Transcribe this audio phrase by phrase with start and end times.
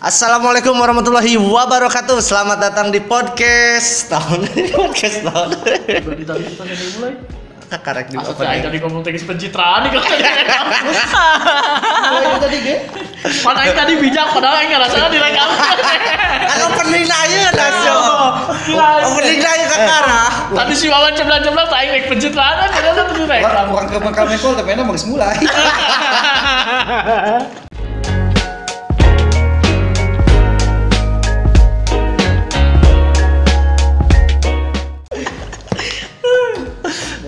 [0.00, 2.24] Assalamualaikum warahmatullahi wabarakatuh.
[2.24, 5.60] Selamat datang di podcast tahun podcast tahun.
[7.68, 10.00] Karek di Maksud saya tadi ngomong teknis pencitraan nih
[12.40, 12.80] tadi ge.
[13.44, 15.48] Pan aing tadi bijak padahal aing ngerasa direkam.
[16.48, 17.96] Kan opening na ayeuna nasyo.
[18.72, 19.04] Gila.
[19.04, 20.48] Opening ayeuna kakara.
[20.64, 23.68] Tadi si Wawan ceblang-ceblang tak aing rek pencitraan kan ternyata tuh direkam.
[23.68, 25.36] Kurang ke makam ekol tapi enak bagus mulai.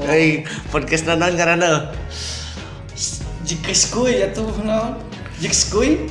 [0.03, 0.43] Hei,
[0.75, 1.95] podcast nanan karena
[3.47, 4.99] Jika skui ya tuh naon?
[5.39, 6.11] Jika skui?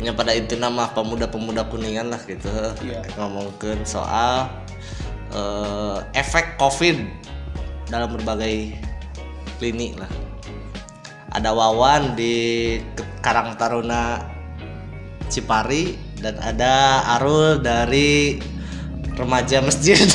[0.00, 2.48] nya pada itu nama pemuda-pemuda kuningan lah gitu
[2.80, 3.04] Iya.
[3.20, 4.48] ngomongin soal
[5.28, 7.04] eh, efek covid
[7.92, 8.80] dalam berbagai
[9.60, 10.08] klinik lah
[11.36, 12.80] ada Wawan di
[13.20, 14.24] Karang Taruna
[15.28, 18.40] Cipari dan ada Arul dari
[19.20, 20.00] remaja masjid.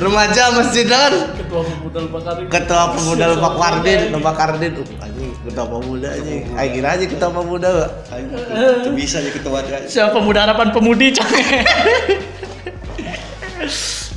[0.00, 1.12] Remaja masjid kan?
[1.38, 2.34] Ketua pemuda Bakar.
[2.50, 6.42] ketua pemuda Lebak Wardin Lebak Wardin uh, anjing ketua pemuda anjing.
[6.58, 7.70] ayo kira aja ketua pemuda
[8.82, 9.62] Itu bisa jadi ketua.
[9.86, 11.14] Siapa pemuda harapan pemudi.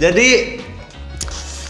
[0.03, 0.59] Jadi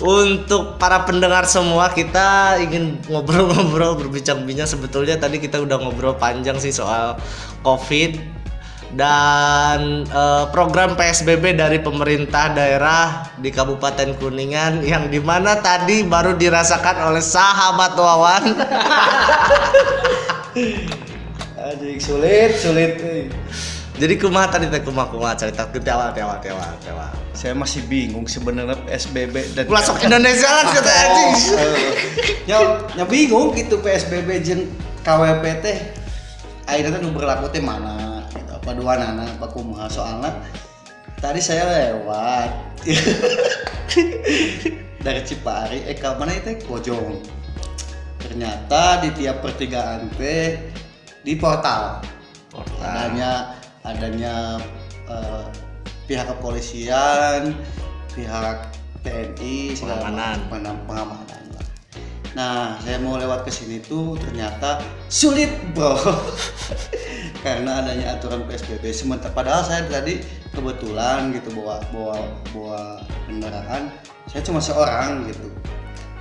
[0.03, 4.65] untuk para pendengar semua kita ingin ngobrol-ngobrol berbincang-bincang.
[4.65, 7.19] Sebetulnya tadi kita udah ngobrol panjang sih soal
[7.61, 8.32] Covid
[8.93, 16.37] dan eh, program PSBB dari pemerintah daerah di Kabupaten Kuningan yang di mana tadi baru
[16.37, 18.43] dirasakan oleh sahabat Wawan.
[21.63, 23.01] Aduh sulit, sulit.
[23.97, 25.65] jadi kumaha tadi teh kumaha kumaha cerita?
[25.73, 27.07] Tewa tewa tewa tewa.
[27.33, 31.33] Saya masih bingung sebenarnya PSBB dan Masuk Indonesia lah kata anjing
[32.45, 32.57] Ya,
[32.93, 34.69] ya bingung gitu PSBB jeung
[35.01, 35.77] KWP teh.
[36.69, 38.12] Akhirnya nu berlaku teh mana
[38.63, 38.65] gitu.
[38.71, 40.31] Apa dua nana apa kumaha soalnya
[41.19, 42.49] tadi saya lewat
[45.05, 47.19] dari Cipari eh ke mana itu Bojong
[48.23, 50.71] ternyata di tiap pertigaan teh
[51.27, 51.99] di portal
[52.79, 54.63] adanya adanya
[55.11, 55.43] eh,
[56.07, 57.51] pihak kepolisian
[58.15, 58.71] pihak
[59.03, 60.79] TNI segala Pengamanan.
[60.87, 61.42] pengamanan.
[62.33, 65.93] Nah, saya mau lewat ke sini tuh ternyata sulit, bro.
[67.45, 68.89] Karena adanya aturan PSBB.
[68.89, 70.17] Sementara padahal saya tadi
[70.49, 72.17] kebetulan gitu bawa bawa
[72.49, 72.81] bawa
[73.29, 73.93] kendaraan,
[74.25, 75.53] saya cuma seorang gitu.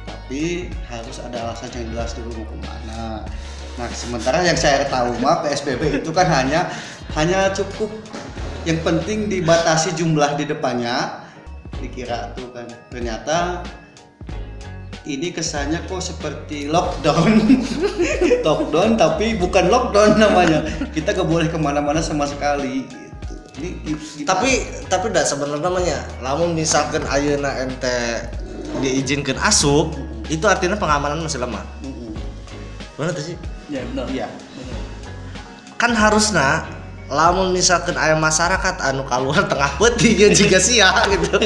[0.05, 3.03] Tapi harus ada alasan yang jelas dulu mau ke mana.
[3.81, 6.69] Nah, sementara yang saya tahu mah PSBB itu kan hanya
[7.17, 7.89] hanya cukup
[8.69, 11.25] yang penting dibatasi jumlah di depannya
[11.83, 13.67] dikira tuh kan ternyata
[15.03, 17.43] ini kesannya kok seperti lockdown.
[18.47, 20.63] Lockdown tapi bukan lockdown namanya.
[20.95, 23.35] Kita gak boleh ke mana-mana sama sekali gitu.
[23.53, 28.25] Ini tapi tapi tidak sebenarnya namanya lamun misalkan ayeuna ente
[28.81, 29.93] diizinkan asup
[30.33, 31.61] itu artinya pengamanan masih lemah.
[31.85, 32.17] Mm-mm.
[32.97, 33.37] benar tuh sih?
[33.69, 34.09] Ya benar.
[34.09, 34.27] iya.
[35.77, 36.65] Kan harusnya
[37.13, 41.37] lamun misalkan aya masyarakat anu keluar tengah peti ya jika sia gitu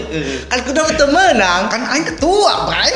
[0.46, 2.94] kan kudu betul menang kan aing ketua bray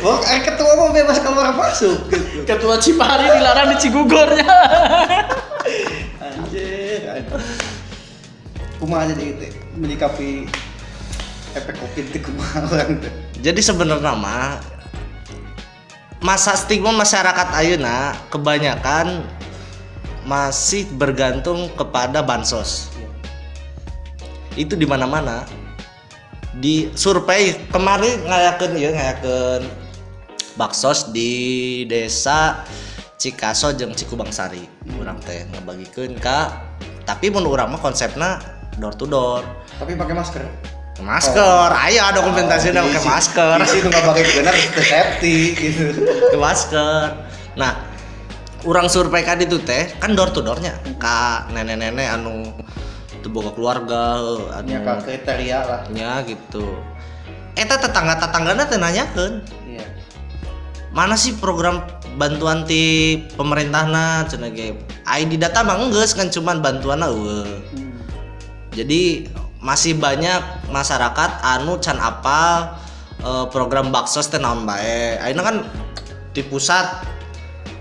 [0.00, 2.46] Wah, aing ketua mau bebas keluar masuk gitu.
[2.46, 4.56] Ketua Cipari dilarang di Cigugurnya.
[6.22, 7.42] Anjir, anjir.
[8.78, 10.46] Kumaha jadi itu menyikapi
[11.56, 13.12] efek covid itu kumaha orang tuh.
[13.40, 14.60] jadi sebenarnya mah
[16.20, 19.24] masa stigma masyarakat ayeuna kebanyakan
[20.26, 22.90] masih bergantung kepada bansos.
[24.56, 25.46] Itu di mana-mana.
[26.56, 29.62] Di survei kemarin ngayakeun ya ngayakeun
[30.56, 32.64] baksos di desa
[33.20, 34.64] Cikaso jeung Cikubangsari.
[34.96, 36.64] Urang teh ngabagikeun ka
[37.04, 38.40] tapi mun urang mah konsepna
[38.80, 39.44] door to door.
[39.76, 40.75] Tapi pakai masker.
[41.02, 41.68] Masker.
[41.72, 43.56] Aya dokumentasinya pakai masker.
[43.60, 45.84] Di situ nggak pakai benar safety gitu.
[46.32, 47.26] ke masker.
[47.56, 47.72] Nah
[48.64, 50.76] orang survei kan itu teh kan door to doornya.
[50.96, 52.52] Ka nenek-nenek anu
[53.26, 54.22] boga keluarga
[54.62, 54.70] anu.
[54.86, 55.80] Kak kriteria lah.
[55.90, 56.78] nya gitu.
[57.58, 59.34] Eta tetangga tetanggana teh nanyakeun.
[59.66, 59.86] Iya.
[60.96, 61.84] mana sih program
[62.16, 64.24] bantuan ti pemerintahna?
[64.30, 67.60] Cenah ge ID data mah geus kan cuman bantuanna eueuh.
[67.76, 68.00] Hmm.
[68.72, 69.28] jadi
[69.66, 70.38] masih banyak
[70.70, 72.78] masyarakat anu can apal
[73.18, 75.56] eh, program baksos teh naon bae ayeuna kan
[76.30, 76.86] di pusat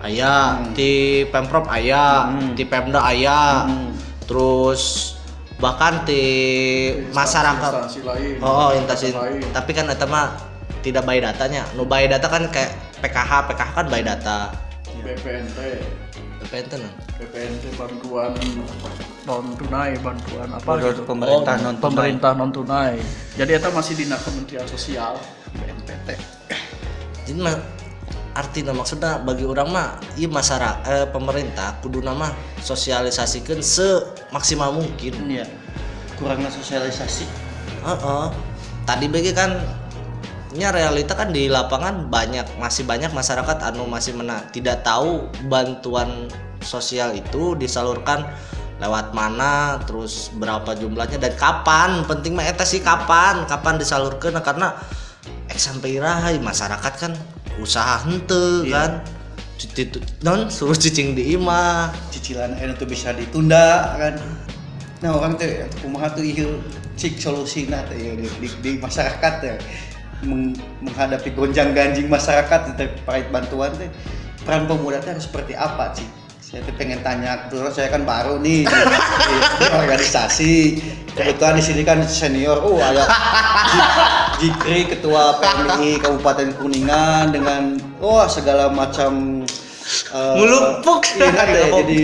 [0.01, 0.73] aya Hmm.
[0.73, 0.91] di
[1.29, 2.57] pemprov aya Hmm.
[2.57, 3.93] di pemda aya Hmm.
[4.25, 5.13] terus
[5.55, 6.23] bahkan di
[7.13, 8.35] masyarakat Instansi lain.
[8.41, 9.39] oh instansi lain.
[9.53, 10.33] tapi kan eta mah
[10.81, 14.51] tidak bayi datanya nu bayi data kan kayak PKH PKH kan by data
[14.99, 15.57] BPNT
[16.45, 16.93] BPNT nah.
[17.17, 18.31] BPNT bantuan
[19.25, 21.01] non tunai bantuan apa gitu.
[21.09, 21.81] pemerintah Oh, non-tunai.
[21.81, 22.93] pemerintah non tunai
[23.33, 25.17] jadi itu masih di Kementerian Sosial
[25.57, 26.09] BNPT
[27.25, 27.57] jadi mah
[28.35, 32.29] artinya maksudnya bagi orang mah iya masyarakat eh, pemerintah kudu nama
[32.61, 35.47] sosialisasikan semaksimal mungkin Iya.
[36.15, 37.27] Kurangnya sosialisasi.
[37.83, 38.25] Heeh.
[38.87, 39.51] Tadi bagi kan
[40.55, 46.31] nya realita kan di lapangan banyak masih banyak masyarakat anu masih mena tidak tahu bantuan
[46.63, 48.25] sosial itu disalurkan
[48.79, 52.03] lewat mana terus berapa jumlahnya dan kapan.
[52.03, 53.47] Penting mah eta sih kapan.
[53.47, 54.75] Kapan disalurkan karena
[55.47, 57.11] eh sampai iraha masyarakat kan
[57.59, 58.99] usaha hente kan.
[59.55, 64.19] Cuci- non suruh cicing di imah Cicilan itu bisa ditunda kan.
[64.99, 65.47] Nah orang tuh
[65.79, 66.59] kumaha tuh ieu
[66.95, 69.55] cik solusina teh di, di, di masyarakat ya
[70.25, 73.89] Meng- menghadapi gonjang ganjing masyarakat terkait bantuan teh
[74.41, 76.05] peran pemuda teh harus seperti apa sih?
[76.45, 80.53] Saya tuh pengen tanya, terus saya kan baru nih di, di, di organisasi.
[81.15, 83.01] Kebetulan di sini kan senior, oh ada
[83.65, 83.89] Ji-
[84.45, 89.41] Jikri ketua PMI Kabupaten Kuningan dengan wah segala macam
[90.13, 91.01] eh, Ngelupuk.
[91.17, 91.99] kan deh, jadi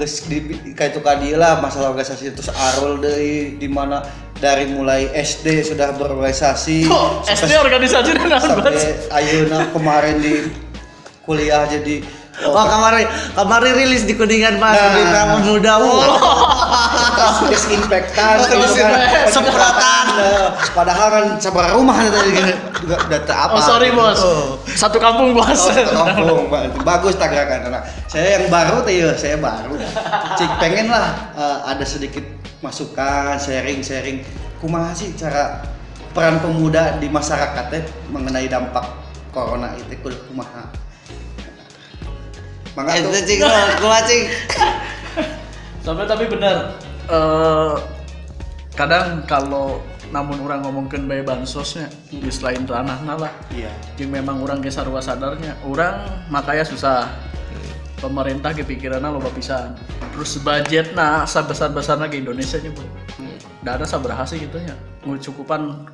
[0.00, 0.40] geus di
[0.72, 4.00] kayak itu lah masalah organisasi terus Arul dari di mana
[4.40, 6.88] dari mulai SD sudah berorganisasi.
[6.88, 8.72] Kok SD organisasi dan sampai
[9.12, 10.48] ayeuna kemarin di
[11.28, 12.00] kuliah jadi
[12.48, 13.04] oh, Wah kemarin
[13.36, 14.96] kemarin rilis di kuningan mas Nah.
[14.96, 15.02] di
[15.44, 15.74] muda.
[15.84, 16.89] Terus
[17.50, 18.92] disinfektan gitu kan.
[19.28, 20.06] Semprotan.
[20.72, 22.30] Padahal kan sabar rumah tadi
[22.80, 24.20] juga data apa oh sorry bos.
[24.22, 24.56] Oh.
[24.64, 25.68] satu kampung bos.
[25.68, 26.86] Oh, kampung, Mbak.
[26.86, 29.74] bagus tagrakan nah, saya yang baru tuh ya saya baru.
[30.38, 32.24] Cik pengen lah eh, ada sedikit
[32.62, 34.22] masukan sharing sharing
[34.62, 35.64] kumaha sih cara
[36.12, 38.84] peran pemuda di masyarakat teh mengenai dampak
[39.34, 39.94] corona itu
[40.30, 40.70] kumaha?
[42.78, 43.22] Mangga itu tuh.
[43.26, 43.38] cing
[43.82, 44.22] gua cing
[45.80, 46.76] sampai tapi benar
[47.10, 47.74] eh,
[48.78, 53.32] kadang kalau namun orang ngomongkan bayi bansosnya di selain ranahna lah.
[53.54, 53.70] Iya.
[53.98, 55.54] Yang memang orang ge sarua sadarnya.
[55.62, 57.06] Orang makanya susah.
[58.00, 59.76] Pemerintah kepikirannya loba pisan.
[60.16, 62.82] Terus budgetna sebesar besarnya ke Indonesia nya bu.
[63.60, 64.74] Dana sabaraha sih gitu nya.
[65.04, 65.86] Ngucukupan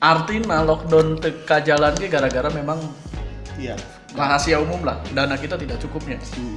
[0.00, 2.80] artinya lockdown teka jalan gara-gara memang
[3.60, 3.76] iya.
[4.14, 5.02] rahasia umum lah.
[5.12, 6.56] Dana kita tidak cukupnya Hmm.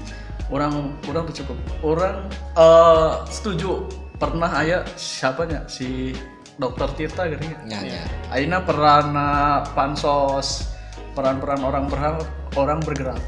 [0.49, 1.57] Orang orang tuh cukup.
[1.83, 2.15] Orang
[2.57, 3.85] eh, setuju.
[4.13, 5.67] Pernah ayah siapanya?
[5.67, 6.15] Si
[6.55, 7.79] dokter Tirta gitu ya ya.
[7.81, 10.69] Ya Aina peran uh, pansos
[11.17, 12.23] peran-peran orang berhak
[12.55, 13.19] orang bergerak.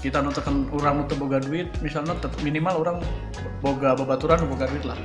[0.00, 2.98] Kita nutupkan orang nutup boga duit misalnya minimal orang
[3.60, 4.98] boga babaturan boga duit lah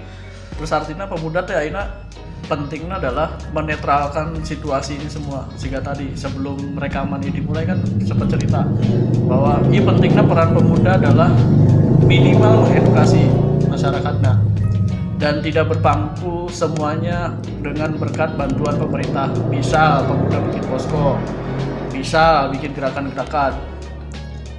[0.57, 1.87] terus artinya pemuda teh Aina
[2.49, 8.67] pentingnya adalah menetralkan situasi ini semua sehingga tadi sebelum rekaman ini dimulai kan sempat cerita
[9.29, 11.29] bahwa ini pentingnya peran pemuda adalah
[12.03, 13.29] minimal mengedukasi
[13.71, 14.51] masyarakatnya
[15.21, 19.29] dan tidak berpangku semuanya dengan berkat bantuan pemerintah.
[19.53, 21.13] Bisa pemuda bikin posko,
[21.93, 23.53] bisa bikin gerakan-gerakan.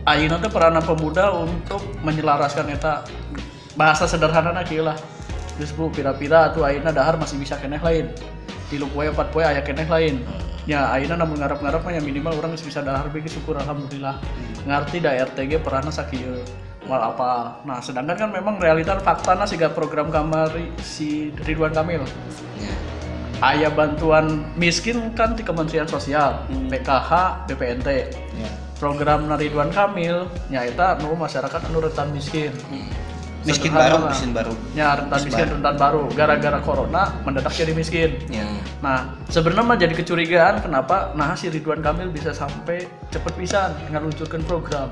[0.07, 3.03] Ayeuna teh peranan pemuda untuk menyelaraskan eta
[3.75, 4.97] bahasa sederhana lah.
[5.63, 8.11] Geus bu pira-pira atuh ayeuna dahar masih bisa keneh lain.
[8.67, 10.19] Tilu poe empat poe aya keneh lain.
[10.67, 14.19] Ya ayeuna namun ngarep-ngarep mah ya minimal orang bisa dahar bege syukur alhamdulillah.
[14.67, 16.43] Ngarti da RTG peranna sakieu
[16.91, 17.63] mal apa.
[17.63, 22.03] Nah, sedangkan kan memang realita faktana siga program kamari si Ridwan Kamil.
[22.59, 22.75] ya
[23.39, 27.11] Aya bantuan miskin kan di Kementerian Sosial, PKH,
[27.47, 27.89] BPNT.
[28.35, 28.51] iya
[28.83, 32.51] Program Ridwan Kamil nyaita nu masyarakat anu rentan miskin.
[33.43, 34.13] Miskin baru lah.
[34.15, 38.19] miskin baru Ya rentan miskin rentan baru gara-gara corona mendadak jadi miskin.
[38.31, 38.47] ya
[38.83, 42.83] Nah, sebenarnya mah jadi kecurigaan kenapa nah si Ridwan Kamil bisa sampai
[43.15, 44.91] cepet pisan ngaluncurkan program.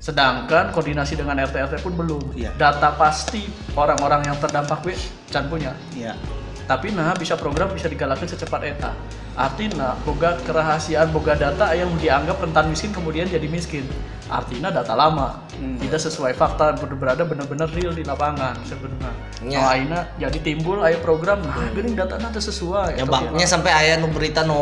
[0.00, 2.36] Sedangkan koordinasi dengan RT RT pun belum.
[2.36, 2.52] Iya.
[2.56, 3.44] Data pasti
[3.76, 4.96] orang-orang yang terdampak we
[5.32, 5.72] can punya.
[5.96, 6.16] iya
[6.64, 8.92] Tapi nah bisa program bisa digalakan secepat eta.
[9.38, 13.86] Artinya boga kerahasiaan boga data yang dianggap rentan miskin kemudian jadi miskin.
[14.30, 15.42] Artinya data lama.
[15.58, 15.78] Hmm.
[15.78, 19.12] Tidak sesuai fakta berada benar-benar real di lapangan sebenarnya.
[19.46, 19.58] Ya.
[19.62, 23.00] Oh, aina jadi timbul aya program nah geuning data nanti sesuai.
[23.00, 24.60] ya baknya sampai ayah nu berita nu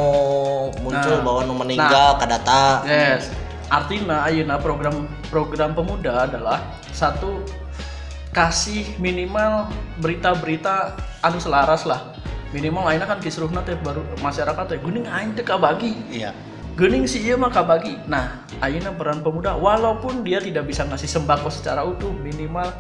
[0.79, 1.25] muncul Nah.
[1.25, 3.29] bahwa nu meninggal ke data Yes.
[3.69, 6.63] Artinya ayeuna program program pemuda adalah
[6.95, 7.45] satu
[8.33, 9.69] kasih minimal
[10.01, 12.15] berita-berita anu selaras lah.
[12.49, 15.93] Minimal ayeuna kan kisruhna teh baru masyarakat teh geuning aing teh kabagi.
[16.09, 16.33] iya.
[16.79, 17.99] Geuning si ieu mah kabagi.
[18.07, 22.71] Nah, ayeuna peran pemuda walaupun dia tidak bisa ngasih sembako secara utuh, minimal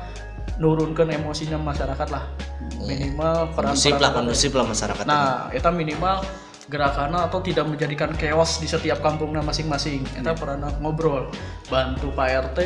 [0.62, 2.30] nurunkan emosinya masyarakat lah.
[2.78, 5.70] Minimal peran kondusif lah kondusif lah masyarakat Nah, itu.
[5.74, 6.22] minimal
[6.68, 10.04] gerakan atau tidak menjadikan chaos di setiap kampungnya masing-masing.
[10.04, 11.32] Kita pernah ngobrol
[11.66, 12.58] bantu Pak RT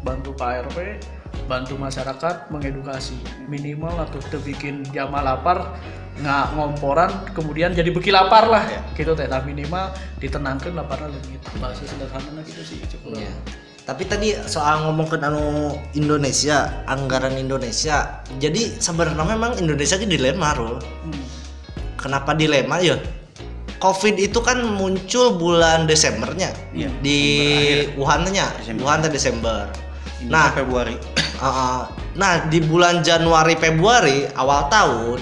[0.00, 0.78] bantu Pak RW
[1.50, 3.18] bantu masyarakat mengedukasi.
[3.50, 5.76] Minimal atau tuh bikin jamaah lapar
[6.20, 11.82] nggak ngomporan kemudian jadi beki lapar lah gitu teh Nah, minimal ditenangkan laparnya lebih bahasa
[11.88, 13.32] sederhana gitu sih cukup Iya.
[13.88, 18.22] Tapi tadi soal ngomong ke anu Indonesia, anggaran Indonesia.
[18.38, 20.78] Jadi sebenarnya memang Indonesia ini dilema, Rul.
[20.78, 21.24] Hmm.
[21.98, 23.00] Kenapa dilema ya?
[23.80, 27.18] Covid itu kan muncul bulan Desembernya Iya, di
[27.96, 28.52] Wuhan-nya.
[28.78, 29.66] Wuhan Desember.
[30.20, 30.94] Ini Nah, Februari.
[31.40, 31.80] Uh, uh,
[32.12, 35.18] nah di bulan Januari Februari awal tahun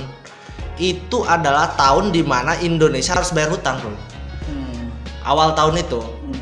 [0.79, 3.91] itu adalah tahun di mana Indonesia harus bayar hutang bro.
[3.91, 4.89] Hmm.
[5.27, 6.01] Awal tahun itu.
[6.01, 6.41] Hmm.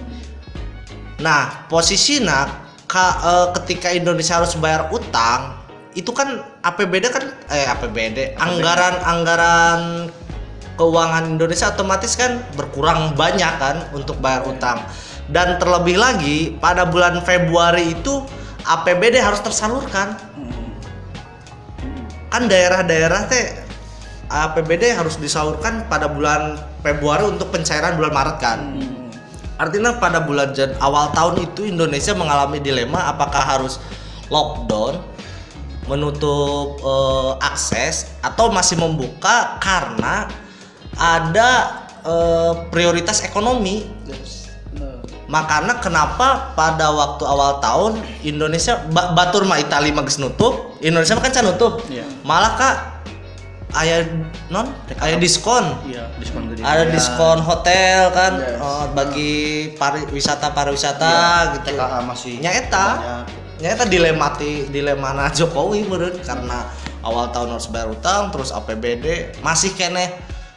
[1.20, 2.48] Nah posisinya
[2.86, 5.56] ka- eh, ketika Indonesia harus bayar utang
[5.96, 9.80] itu kan APBD kan eh APBD anggaran anggaran
[10.76, 14.84] keuangan Indonesia otomatis kan berkurang banyak kan untuk bayar utang
[15.32, 18.20] dan terlebih lagi pada bulan Februari itu
[18.68, 20.68] APBD harus tersalurkan Hmm.
[22.28, 23.65] kan daerah-daerah teh
[24.26, 28.58] APBD harus disalurkan pada bulan Februari untuk pencairan bulan Maret kan.
[28.74, 29.06] Hmm.
[29.56, 33.80] Artinya pada bulan Jan awal tahun itu Indonesia mengalami dilema apakah harus
[34.28, 35.00] lockdown,
[35.88, 40.28] menutup eh, akses atau masih membuka karena
[40.98, 41.50] ada
[42.04, 43.94] eh, prioritas ekonomi.
[45.26, 51.34] Makanya kenapa pada waktu awal tahun Indonesia ba- batur mah Itali magis nutup, Indonesia kan
[51.34, 51.82] can nutup.
[51.90, 52.06] Iya.
[52.22, 52.95] Malah kak
[53.74, 54.06] aya
[54.52, 54.70] non
[55.02, 55.64] aya diskon.
[55.88, 56.06] Iya.
[56.20, 56.62] Diskon gede.
[56.62, 58.60] Ada diskon hotel kan Yes.
[58.62, 59.34] eh, bagi
[59.74, 61.12] pariwisata pariwisata
[61.58, 61.74] gitu.
[61.74, 62.86] TKA masih Nyaeta.
[62.86, 63.26] banyak.
[63.56, 66.68] Nyaeta dilemati dilemana Jokowi meureun karena
[67.00, 70.12] awal tahun harus bayar utang terus APBD masih kene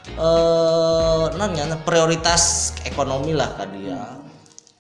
[0.10, 4.20] eh non nya, prioritas ekonomi lah ka dia.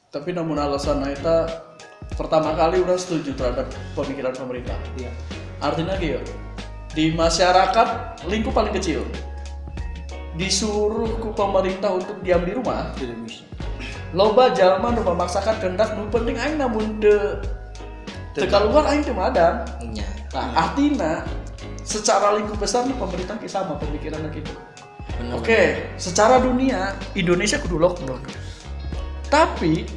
[0.10, 1.46] Tapi namun alasan Naita
[2.18, 4.74] pertama kali udah setuju terhadap pemikiran pemerintah.
[4.98, 5.14] Iya.
[5.62, 6.18] Artinya gitu,
[7.00, 9.08] di masyarakat lingkup paling kecil
[10.36, 12.91] disuruh ku pemerintah untuk diam di rumah.
[13.00, 13.48] Tidak bisa.
[14.12, 17.39] Loba jalma nu memaksakan kehendak nu penting aing namun de
[18.36, 19.63] teu keluar aing teu madan.
[19.79, 20.08] Nya.
[20.36, 21.24] Nah, artinya
[21.88, 24.51] secara lingkup besar nu pemerintah ki sama pemikirannya gitu.
[25.36, 28.24] Oke, secara dunia Indonesia kudu lockdown.
[29.27, 29.88] Tapi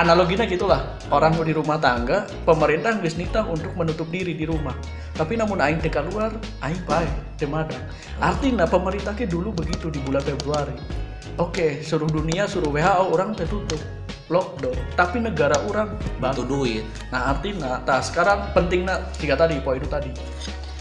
[0.00, 0.96] analoginya gitulah.
[1.12, 4.72] Orang mau di rumah tangga, pemerintah geus nitah untuk menutup diri di rumah.
[5.12, 6.32] Tapi namun aing teu keluar,
[6.64, 7.52] aing bae teu.
[8.16, 10.74] Artinya pemerintah ke dulu begitu di bulan Februari.
[11.36, 13.80] Oke, seluruh dunia suruh WHO orang tertutup
[14.32, 14.76] lockdown.
[14.96, 16.46] Tapi negara orang bantu.
[16.48, 16.86] duit.
[17.12, 20.10] Nah artinya, nah sekarang pentingnya tiga tadi poin itu tadi.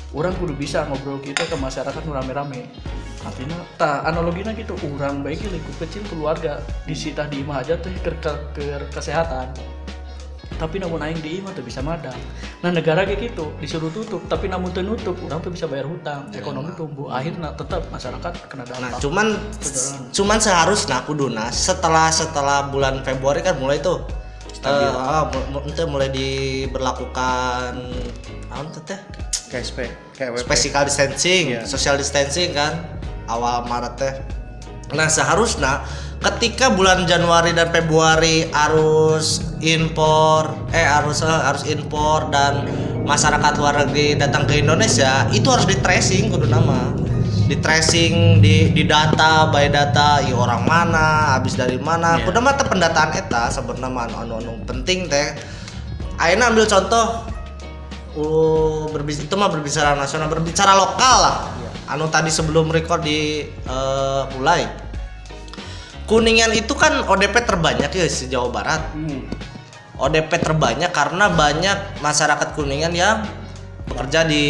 [0.09, 2.65] Orang kudu bisa ngobrol kita ke masyarakat rame-rame.
[3.19, 4.73] Artinya, tak analoginya gitu.
[4.97, 9.53] Orang baik lingkup kecil keluarga disita di imah aja teh ke, ke, ke kesehatan.
[10.59, 12.17] Tapi namun aing di imah tuh bisa madang.
[12.59, 16.27] Nah negara kayak gitu disuruh tutup, tapi namun teu nutup, orang tuh bisa bayar hutang,
[16.35, 17.07] ekonomi tumbuh.
[17.07, 18.99] Akhirnya tetap masyarakat kena Nah, dampak.
[18.99, 19.27] cuman
[20.11, 24.03] cuman seharusnya kuduna setelah setelah bulan Februari kan mulai tuh
[24.67, 27.71] ah, mu- ente mulai diberlakukan
[28.51, 28.67] apa
[29.49, 30.45] KSP, KWP.
[30.45, 31.65] physical distancing, Iya.
[31.65, 32.85] social distancing kan
[33.25, 34.13] awal Maret teh.
[34.93, 35.85] Nah, seharusnya
[36.21, 42.67] ketika bulan Januari dan Februari harus impor eh harus eh, harus impor dan
[43.07, 46.91] masyarakat luar negeri datang ke Indonesia itu harus di tracing kudu nama
[47.47, 52.53] di tracing di di data by data i orang mana habis dari mana kudu mah
[52.59, 55.33] teh pendataan eta sebenarnya anu anu penting teh
[56.19, 57.23] Ayeuna ambil contoh
[58.17, 61.37] uh, berbicara itu mah berbicara nasional berbicara lokal lah.
[61.89, 64.89] Anu tadi sebelum record di eh, mulai
[66.09, 68.81] kuningan itu kan ODP terbanyak ya di Jawa Barat.
[68.93, 69.25] Hmm.
[69.97, 73.25] ODP terbanyak karena banyak masyarakat kuningan yang
[73.85, 74.45] bekerja di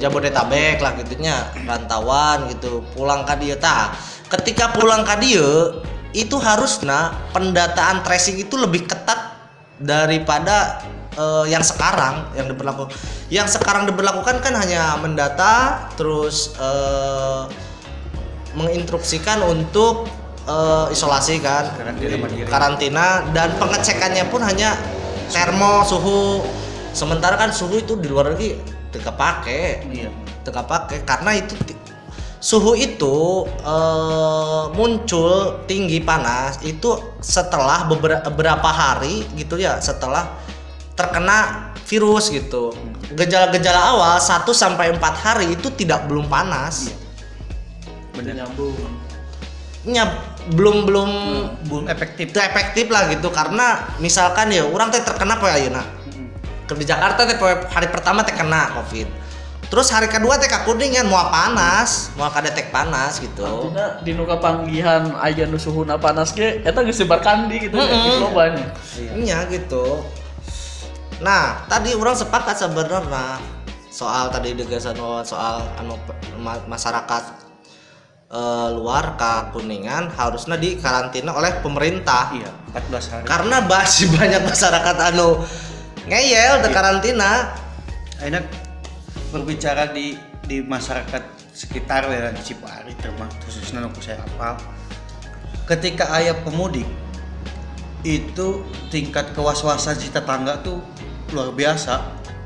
[0.00, 2.80] Jabodetabek lah gitunya rantauan gitu.
[2.96, 3.92] Pulang ke dia tah.
[4.32, 5.48] Ketika pulang ke dia
[6.16, 9.36] itu harusnya pendataan tracing itu lebih ketat
[9.76, 10.84] daripada
[11.16, 12.92] eh, yang sekarang yang diberlakukan
[13.30, 17.42] yang sekarang diberlakukan kan hanya mendata terus eh,
[18.54, 20.10] menginstruksikan untuk
[20.46, 22.46] eh, isolasi kan Karantina mandiri.
[22.46, 24.74] karantina dan pengecekannya pun hanya
[25.30, 26.42] termo suhu
[26.90, 28.58] sementara kan suhu itu di luar negeri
[28.90, 30.10] tidak pakai Iya.
[30.42, 31.54] tidak pakai karena itu
[32.40, 40.26] suhu itu eh, muncul tinggi panas itu setelah beberapa hari gitu ya setelah
[41.00, 42.76] terkena virus gitu.
[43.16, 46.92] Gejala-gejala awal 1 sampai empat hari itu tidak belum panas.
[48.12, 48.44] Bener.
[48.44, 48.76] nyambung.
[49.88, 50.04] Nya
[50.52, 51.10] belum belum
[51.64, 52.36] belum efektif.
[52.36, 53.32] Efektif lah gitu.
[53.32, 55.82] Karena misalkan ya orang teh terkena apa ayeuna
[56.68, 57.34] ke di Jakarta teh
[57.66, 59.08] hari pertama teh kena covid.
[59.70, 62.14] Terus hari kedua teh kakuningan mau panas.
[62.14, 63.42] Mau kadetek panas gitu.
[63.42, 67.90] Artinya di nuka panggihan aya nu suhuna panas ge eta geus sebar kandi gitu ya,
[67.90, 68.54] Mm-mm.
[68.54, 70.04] di iya gitu
[71.20, 73.36] nah tadi orang sepakat sebenarnya
[73.92, 74.96] soal tadi degasan
[75.26, 75.98] soal anu
[76.40, 77.22] ma- masyarakat
[78.30, 82.30] eh, luar ke kuningan harusnya dikarantina oleh pemerintah.
[82.32, 83.24] Iya 14 hari.
[83.26, 85.42] Karena masih banyak masyarakat anu
[86.06, 87.52] ngeyel di karantina.
[88.22, 88.44] Enak
[89.34, 90.14] berbicara di
[90.46, 91.22] di masyarakat
[91.54, 94.58] sekitar ya di Cipari termasuk khususnya aku saya apal
[95.70, 96.88] ketika ayah pemudik
[98.02, 100.80] itu tingkat kewaswasan si tetangga tuh
[101.32, 101.94] luar biasa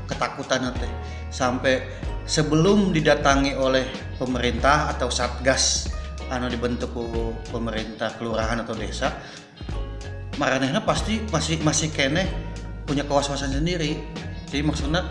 [0.09, 0.91] ketakutan teh.
[1.33, 1.83] Sampai
[2.25, 3.85] sebelum didatangi oleh
[4.17, 5.91] pemerintah atau satgas
[6.31, 6.89] anu dibentuk
[7.53, 9.13] pemerintah kelurahan atau desa
[10.41, 12.25] maranehna pasti masih masih kene
[12.89, 14.01] punya kewaswasan sendiri.
[14.49, 15.05] Jadi maksudnya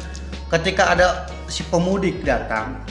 [0.50, 2.82] ketika ada si pemudik datang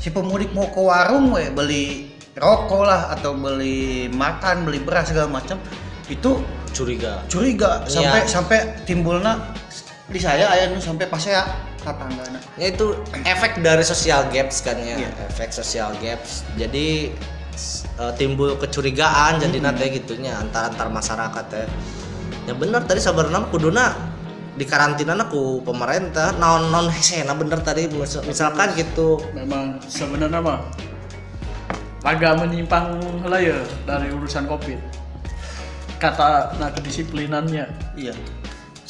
[0.00, 5.28] si pemudik mau ke warung we beli rokok lah atau beli makan beli beras segala
[5.28, 5.60] macam
[6.08, 6.40] itu
[6.72, 7.20] curiga.
[7.28, 7.84] curiga.
[7.86, 8.30] Sampai Iya.
[8.30, 8.58] sampai
[8.88, 9.52] timbulna
[10.10, 11.46] di saya ayah nu sampai pas saya
[11.80, 12.92] tetanggana ya itu
[13.24, 14.98] efek dari social gaps kan ya.
[15.00, 15.10] Iya.
[15.30, 16.42] efek social gaps.
[16.58, 17.14] Jadi
[17.96, 21.66] eh, timbul kecurigaan jadi nate gitunya antar antar masyarakat ya.
[22.50, 23.94] Ya bener tadi sabarna kuduna
[24.58, 29.22] di karantina ku pemerintah non non hesena bener tadi mis- misalkan gitu.
[29.32, 30.60] Memang sebenarnya mah
[32.04, 34.76] agak menyimpang lah ya dari urusan covid.
[36.02, 37.64] Kata nah kedisiplinannya
[37.96, 38.12] iya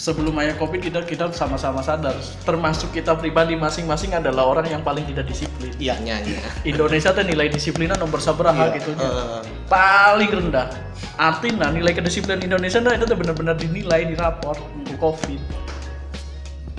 [0.00, 2.16] sebelum ayah covid kita kita sama-sama sadar.
[2.48, 5.68] Termasuk kita pribadi masing-masing adalah orang yang paling tidak disiplin.
[5.76, 8.96] Iya nyanyi Indonesia tuh nilai disiplinan nomor sabaraha Iya, gitu.
[8.96, 10.72] eh, paling rendah.
[11.20, 15.40] Artinya nilai kedisiplinan Indonesia nah, itu benar-benar dinilai di rapor untuk covid.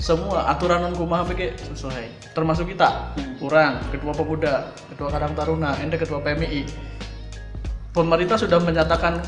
[0.02, 2.34] Semua aturan non kumaha sesuai.
[2.34, 3.14] Termasuk kita.
[3.38, 6.66] Kurang ketua pemuda ketua karang taruna ente ketua PMI
[7.94, 9.22] pemerintah sudah menyatakan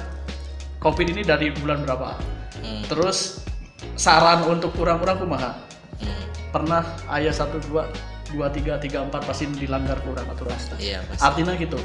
[0.82, 2.18] covid ini dari bulan berapa?
[2.64, 3.44] Hmm, terus
[3.96, 5.56] saran untuk kurang-kurang kumaha?
[6.02, 6.26] Hmm.
[6.50, 11.22] pernah ayat 1 2 2 3 3 4 pasti dilanggar kurang aturan iya pasti.
[11.22, 11.80] artinya gitu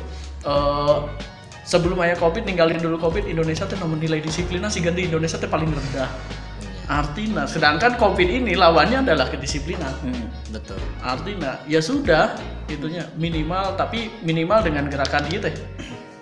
[0.49, 0.97] eh,
[1.69, 5.53] sebelum ayah covid ninggalin dulu covid Indonesia tuh nomor nilai disiplinnya sih ganti Indonesia tuh
[5.53, 6.09] paling rendah.
[6.89, 9.93] Artinya sedangkan covid ini lawannya adalah kedisiplinan.
[10.01, 10.33] Hmm.
[10.49, 10.81] betul.
[11.05, 12.33] Artinya ya sudah
[12.73, 15.53] itunya minimal tapi minimal dengan gerakan dia teh.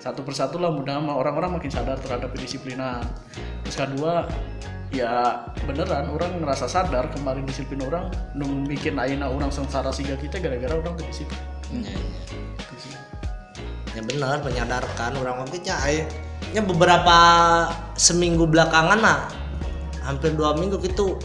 [0.03, 3.07] Satu persatu lah mudah orang-orang makin sadar terhadap kedisiplinan.
[3.63, 4.27] Terus kedua
[4.95, 8.07] ya beneran orang ngerasa sadar kemarin disiplin orang
[8.39, 11.39] nung bikin aina orang sengsara siga kita gara-gara orang kedisiplin
[11.75, 13.01] Iya, iya.
[13.99, 15.75] ya benar menyadarkan orang waktunya
[16.55, 17.19] ya beberapa
[17.99, 19.27] seminggu belakangan lah
[20.07, 21.19] hampir dua minggu gitu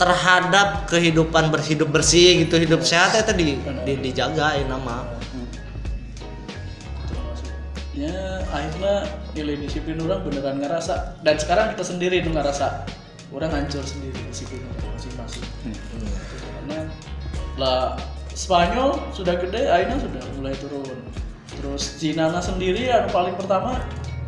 [0.00, 3.48] terhadap kehidupan berhidup bersih gitu hidup sehat itu di,
[3.84, 5.15] di dijaga ya nama
[7.96, 11.16] ya akhirnya nilai disiplin orang beneran ngerasa.
[11.24, 12.84] Dan sekarang kita sendiri tuh ngerasa
[13.32, 15.44] orang hancur sendiri disiplin orang masing-masing.
[16.60, 16.78] Karena
[17.56, 17.96] lah
[18.36, 21.00] Spanyol sudah gede akhirnya sudah mulai turun.
[21.56, 23.80] Terus Cina sendiri yang paling pertama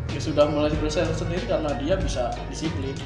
[0.09, 2.97] ya sudah mulai bersaing sendiri karena dia bisa disiplin.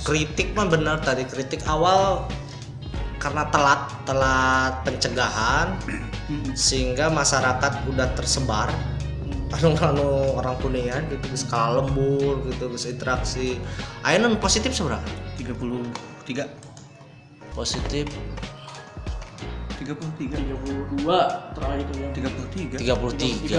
[0.00, 2.24] Kritik mah benar tadi kritik awal
[3.20, 5.76] karena telat telat pencegahan
[6.52, 8.70] sehingga masyarakat udah tersebar.
[9.54, 13.56] Anu anu orang kuningan gitu skala lembur gitu terus interaksi.
[14.02, 15.04] Akhirnya positif seberapa?
[15.38, 16.50] 33
[17.54, 18.10] positif.
[19.78, 21.06] 33 32
[21.54, 22.76] terakhir itu yang 33 tiga.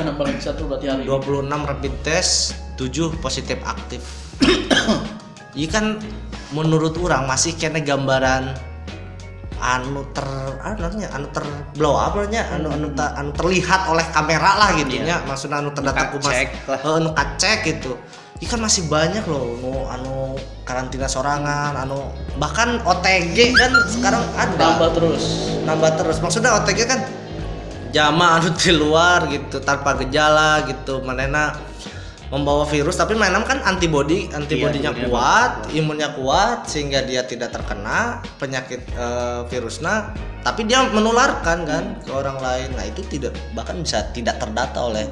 [0.03, 1.11] 33 nambah lagi satu berarti hari ini.
[1.11, 4.01] 26 rapid test 7 positif aktif.
[5.55, 6.03] Iya kan
[6.51, 8.74] menurut orang masih kena gambaran
[9.61, 10.27] anu ter
[10.61, 14.69] anu namanya, anu ter blow up namanya, anu anu, ta- anu terlihat oleh kamera lah
[14.75, 15.23] gitu nya.
[15.23, 16.35] Maksudnya anu terdata ku mas
[16.83, 17.95] anu kacek gitu.
[18.43, 20.15] Iya kan masih banyak loh anu, anu
[20.67, 24.75] karantina sorangan anu bahkan OTG kan sekarang ada.
[24.75, 25.23] Tambah terus.
[25.63, 26.17] Nambah terus.
[26.19, 26.99] Maksudnya OTG kan
[27.95, 31.55] jama anu di luar gitu tanpa gejala gitu manena
[32.25, 38.17] membawa virus tapi mainan kan antibody antibodinya antibodinya kuat imunnya kuat sehingga dia tidak terkena
[38.41, 40.09] penyakit eh, virusnya
[40.41, 42.69] tapi dia menularkan kan ke orang lain.
[42.77, 45.09] Nah itu tidak bahkan bisa tidak terdata oleh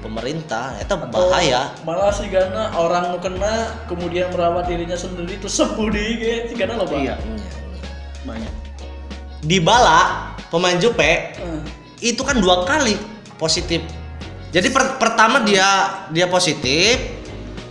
[0.00, 0.80] pemerintah.
[0.80, 1.76] Itu bahaya.
[1.84, 6.04] malah sih karena orang kena kemudian merawat dirinya sendiri itu sembuh di
[6.48, 7.50] sih karena lo iya Iya.
[8.24, 8.52] banyak.
[9.44, 11.60] Di bala pemain Jupe Eh,
[12.00, 12.96] itu kan dua kali
[13.36, 13.84] positif.
[14.52, 15.64] Jadi per- pertama dia
[16.08, 17.00] dia positif,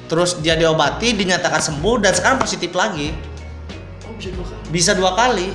[0.05, 3.13] terus dia diobati, dinyatakan sembuh dan sekarang positif lagi.
[4.03, 4.67] Oh bisa dua kali.
[4.67, 5.53] Bisa dua kali.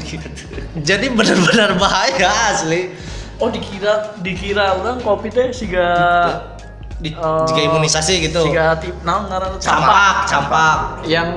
[0.00, 0.28] Gitu.
[0.80, 2.94] Jadi benar-benar bahaya asli.
[3.36, 5.88] Oh dikira dikira orang covid teh siga
[7.00, 8.44] Di, Eh, jika imunisasi gitu.
[8.44, 10.78] siga tip naon ngaranna campak, campak.
[11.08, 11.32] yang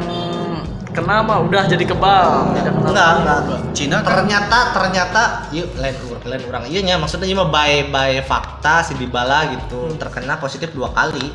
[0.92, 3.40] kena mah udah jadi kebal tidak kena Enggak, enggak.
[3.72, 8.24] Cina kan Ternyata ternyata yuk lain lain orang iya nya maksudnya iya mah by by
[8.24, 11.32] fakta si Dybala gitu terkena positif dua kali.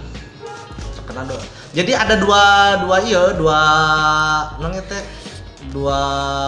[0.96, 1.40] Terkena dua.
[1.77, 2.42] Jadi ada dua
[2.81, 3.61] dua iya dua
[4.57, 5.03] namanya teh
[5.68, 6.01] dua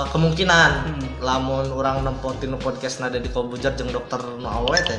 [0.09, 1.05] kemungkinan Hmm.
[1.20, 4.96] lamun orang nempotin podcast nada di komputer jeung dokter nu awe teh.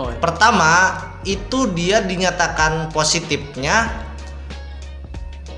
[0.00, 0.16] oh iya.
[0.16, 0.72] Pertama,
[1.28, 3.92] itu dia dinyatakan positifnya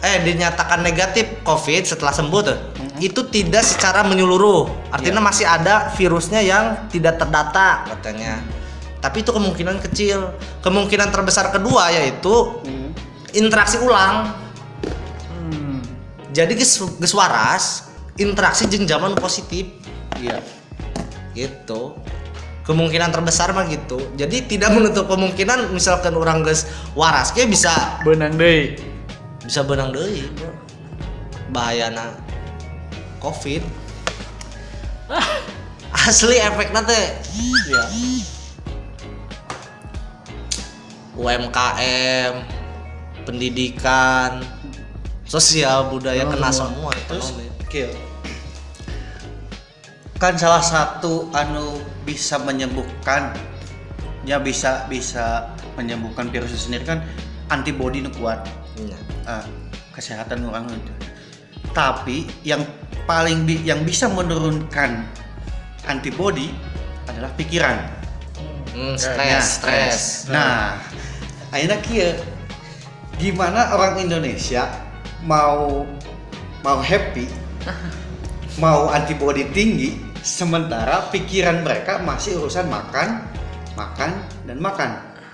[0.02, 2.58] eh dinyatakan negatif COVID setelah sembuh tuh.
[2.98, 4.92] Itu tidak secara menyeluruh.
[4.92, 8.40] Artinya masih ada virusnya yang tidak terdata katanya.
[9.00, 10.32] Tapi itu kemungkinan kecil.
[10.64, 12.90] Kemungkinan terbesar kedua yaitu Hmm.
[13.36, 14.32] interaksi ulang.
[15.28, 15.84] Hmm.
[16.32, 19.68] Jadi geus geus waras, interaksi jeung zaman positif
[20.16, 20.40] Iya.
[21.36, 21.92] gitu
[22.64, 26.64] kemungkinan terbesar mah gitu jadi tidak menutup kemungkinan misalkan orang geus
[26.96, 28.80] waras ge bisa benang deui
[29.44, 30.48] bisa benang deui bro
[31.52, 32.16] bahayana
[33.26, 33.66] covid
[36.06, 37.06] asli efeknya teh
[37.66, 37.82] Iya.
[41.18, 42.32] UMKM
[43.26, 44.44] pendidikan
[45.26, 47.90] sosial budaya kena semua Terus ekonomi kieu.
[50.16, 53.34] Kan salah satu anu bisa menyembuhkan
[54.22, 57.02] ya bisa bisa menyembuhkan virus itu sendiri kan
[57.50, 58.46] antibodi nu kuat.
[58.78, 58.96] Iya.
[59.26, 59.44] Ah,
[59.92, 60.95] kesehatan orang itu.
[61.70, 62.64] Tapi yang
[63.04, 65.04] paling bi- yang bisa menurunkan
[65.84, 66.50] antibodi
[67.06, 67.76] adalah pikiran.
[68.72, 70.76] Hmm, Nah, stres stres Nah,
[71.48, 72.08] akhirnya kia
[73.16, 74.68] gimana orang Indonesia
[75.24, 75.86] mau
[76.60, 77.24] mau happy,
[78.62, 83.24] mau antibody tinggi, sementara pikiran mereka masih urusan makan,
[83.78, 84.10] makan
[84.44, 84.90] dan makan.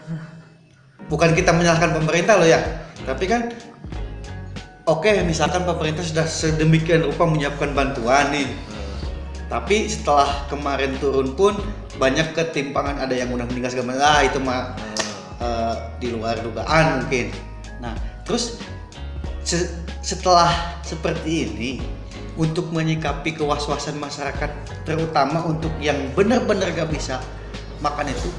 [1.11, 2.61] Bukan kita menyalahkan pemerintah loh ya,
[3.03, 3.51] tapi kan
[4.93, 8.49] oke misalkan pemerintah sudah sedemikian rupa menyiapkan bantuan nih,
[9.49, 11.57] tapi setelah kemarin turun pun
[11.97, 13.01] banyak ketimpangan.
[13.01, 14.05] Ada yang udah meninggal segala macam.
[14.05, 14.61] ah itu mah
[15.41, 17.33] eh, di luar dugaan mungkin.
[17.81, 17.97] Nah
[18.29, 18.61] terus
[19.43, 19.73] se-
[20.05, 21.71] setelah seperti ini
[22.37, 24.51] untuk menyikapi kewaswasan masyarakat
[24.89, 27.21] terutama untuk yang benar-benar gak bisa
[27.85, 28.33] makan itu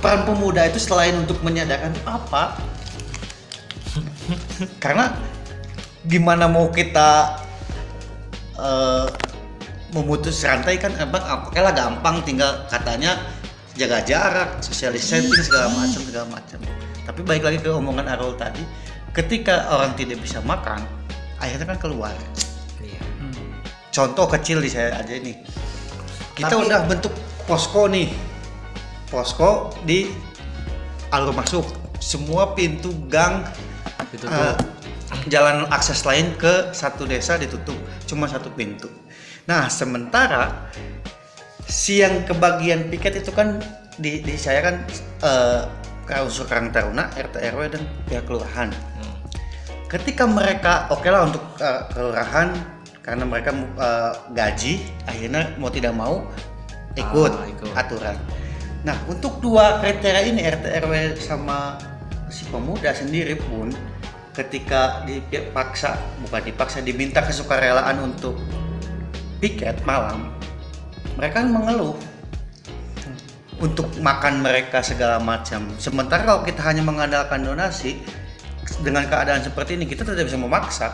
[0.00, 2.56] peran pemuda itu selain untuk menyadarkan apa?
[4.82, 5.12] Karena
[6.06, 7.40] gimana mau kita
[8.56, 9.06] eh,
[9.92, 10.94] memutus rantai kan?
[10.96, 12.22] Emang oke lah gampang.
[12.22, 13.18] Tinggal katanya
[13.74, 16.58] jaga jarak social distancing segala macam segala macam.
[17.06, 18.62] Tapi baik lagi ke omongan Arul tadi
[19.10, 20.78] ketika orang tidak bisa makan
[21.42, 22.14] akhirnya kan keluar.
[22.78, 23.02] Iya.
[23.90, 25.34] contoh kecil di saya aja ini
[26.38, 27.12] kita Tapi- udah bentuk
[27.44, 28.08] posko nih.
[29.10, 30.06] Posko di
[31.10, 31.66] alur masuk.
[31.98, 33.42] Semua pintu gang
[34.14, 34.30] Ditutup.
[34.30, 34.54] eh,
[35.28, 38.88] jalan akses lain ke satu desa ditutup cuma satu pintu
[39.44, 40.70] nah sementara
[41.66, 43.60] si yang kebagian piket itu kan
[43.98, 44.74] di, di saya kan
[45.22, 45.62] eh,
[46.06, 49.16] ke unsur Karang Taruna RT RW dan pihak kelurahan Hmm.
[49.86, 52.50] ketika mereka oke lah untuk uh, kelurahan
[53.00, 56.26] karena mereka uh, gaji akhirnya mau tidak mau
[56.94, 57.70] ikut, Ah, ikut.
[57.74, 58.16] aturan
[58.82, 61.78] nah untuk dua kriteria ini RT RW sama
[62.26, 63.70] si pemuda sendiri pun
[64.36, 68.38] ketika dipaksa bukan dipaksa diminta kesukarelaan untuk
[69.42, 70.30] piket malam
[71.18, 71.96] mereka kan mengeluh
[73.60, 75.68] untuk makan mereka segala macam.
[75.76, 78.00] Sementara kalau kita hanya mengandalkan donasi
[78.80, 80.88] dengan keadaan seperti ini kita tidak bisa memaksa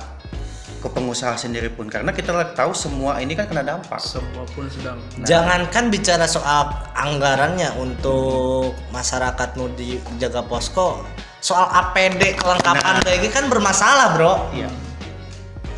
[0.82, 4.02] ke pengusaha sendiri pun karena kita tahu semua ini kan kena dampak.
[4.02, 11.06] semua pun sedang Jangankan bicara soal anggarannya untuk masyarakat nu dijaga posko,
[11.38, 13.02] soal APD kelengkapan Nah.
[13.02, 14.50] kayak gini kan bermasalah, Bro.
[14.52, 14.68] Iya.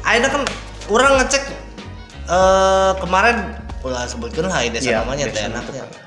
[0.03, 0.43] Akhirnya kan
[0.89, 1.45] orang ngecek
[2.29, 3.37] eh kemarin
[3.81, 5.85] ulah sebutkan hai desa Iya, namanya desa enaknya.
[5.89, 6.01] Pak.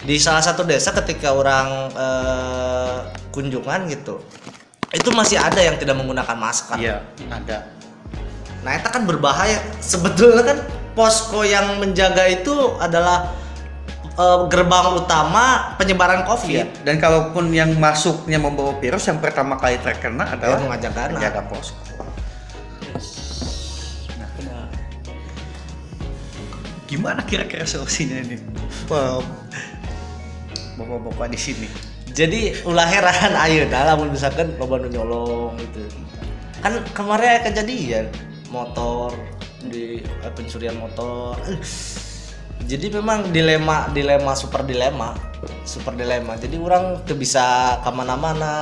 [0.00, 2.96] Di salah satu desa ketika orang eh,
[3.30, 4.18] kunjungan gitu,
[4.90, 6.78] itu masih ada yang tidak menggunakan masker.
[6.78, 7.70] Iya, ada.
[8.60, 9.60] Nah, itu kan berbahaya.
[9.80, 10.58] Sebetulnya kan
[10.92, 13.30] posko yang menjaga itu adalah
[14.20, 16.28] eh, gerbang utama penyebaran Iya.
[16.28, 16.66] COVID.
[16.84, 21.08] Dan kalaupun yang masuknya membawa virus yang pertama kali terkena adalah Ya, mengajarkan.
[21.16, 21.80] penjaga posko.
[26.90, 28.34] gimana kira-kira solusinya ini
[28.90, 29.22] Wah,
[30.74, 31.68] bapak-bapak di sini
[32.10, 35.86] jadi ulah heran ayo dah lamun misalkan loba nu nyolong gitu
[36.58, 38.10] kan kemarin kejadian
[38.50, 39.14] motor
[39.62, 41.38] di eh, pencurian motor
[42.70, 45.30] jadi memang dilema dilema super dilema
[45.64, 46.36] super dilema.
[46.36, 48.54] Jadi orang tuh bisa ke mana-mana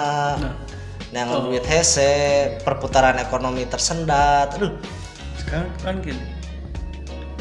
[1.08, 4.76] yang duit hese perputaran ekonomi tersendat aduh.
[5.40, 6.20] Sekarang kan gini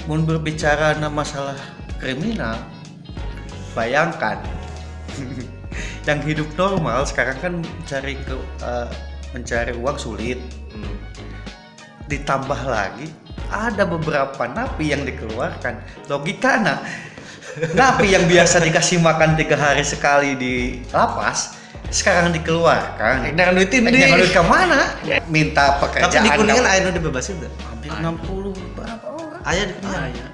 [0.07, 1.59] mau berbicara masalah
[1.99, 2.55] kriminal
[3.75, 4.39] bayangkan
[6.07, 8.89] yang hidup normal sekarang kan mencari ke eh,
[9.35, 10.39] mencari uang sulit.
[12.07, 13.07] Ditambah lagi
[13.47, 16.79] ada beberapa napi yang dikeluarkan logikana
[17.71, 20.53] napi yang biasa dikasih makan tiga hari sekali di
[20.91, 21.55] lapas
[21.87, 24.79] sekarang dikeluarkan dengan duit ini Jangan duit ke mana?
[25.31, 26.23] Minta tapi pekerjaan.
[26.23, 26.73] di kuningan kamu.
[26.75, 29.39] ayo nu dibebasin tuh hampir 60 berapa orang?
[29.47, 30.27] ayah di kuningan Aya.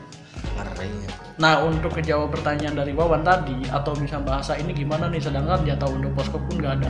[0.74, 1.12] Ngerinya.
[1.42, 5.90] Nah untuk kejawab pertanyaan dari Wawan tadi atau bisa bahasa ini gimana nih sedangkan jatah
[5.90, 6.90] untuk posko pun nggak ada.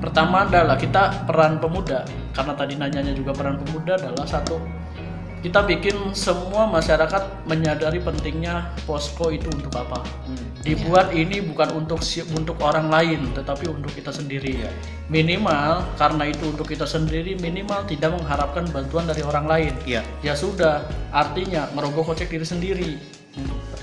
[0.00, 2.02] Pertama adalah kita peran pemuda
[2.34, 4.58] karena tadi nanyanya juga peran pemuda adalah satu
[5.40, 10.04] kita bikin semua masyarakat menyadari pentingnya posko itu untuk apa.
[10.60, 14.68] Dibuat ini bukan untuk si- untuk orang lain tetapi untuk kita sendiri.
[15.08, 20.04] Minimal karena itu untuk kita sendiri minimal tidak mengharapkan bantuan dari orang lain Iya.
[20.20, 22.90] ya sudah artinya ngerogoh kocek diri sendiri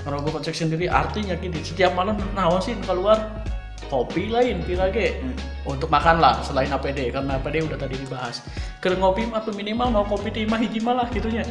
[0.04, 3.44] ngerogoh kocek sendiri artinya gini setiap malam nawan sih keluar
[3.88, 5.20] kopi lain pirage
[5.64, 8.44] untuk makan lah selain APD karena APD udah tadi dibahas.
[8.78, 11.44] Ke ngopi atau minimal mau kopi di mah hiji malah gitunya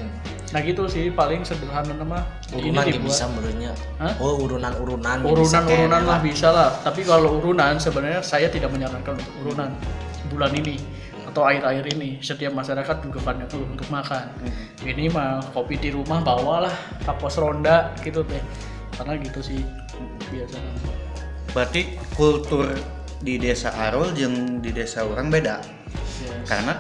[0.56, 2.24] nah gitu sih paling sederhana nama
[2.56, 3.72] urunan ya bisa menurutnya.
[4.24, 5.28] Oh urunan urunan bisa.
[5.36, 6.70] urunan-urunan kayak lah bisa lah.
[6.88, 9.76] Tapi kalau urunan sebenarnya saya tidak menyarankan untuk urunan
[10.32, 10.80] bulan ini
[11.38, 14.26] atau air-air ini setiap masyarakat juga pada keluh untuk makan.
[14.82, 18.42] Minimal kopi di rumah bawalah ke pos ronda gitu teh.
[18.98, 19.62] Karena gitu sih
[20.34, 20.58] biasa.
[21.54, 22.74] Berarti kultur
[23.22, 25.62] di desa Arul yang di desa orang beda.
[26.26, 26.50] Yes.
[26.50, 26.74] Karena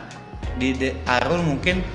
[0.57, 1.85] di de- Arul mungkin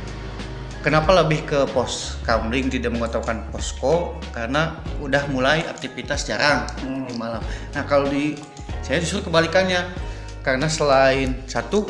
[0.86, 4.22] kenapa lebih ke pos kamling tidak mengatakan posko?
[4.30, 7.42] Karena udah mulai aktivitas jarang di malam.
[7.74, 8.38] Nah kalau di
[8.86, 10.14] saya justru kebalikannya.
[10.42, 11.86] Karena selain satu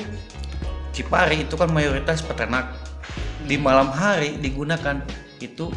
[0.93, 2.77] Cipari itu kan mayoritas peternak.
[3.49, 5.03] Di malam hari digunakan
[5.41, 5.73] itu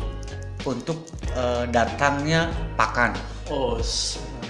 [0.67, 3.15] untuk eh, datangnya pakan.
[3.49, 3.79] Oh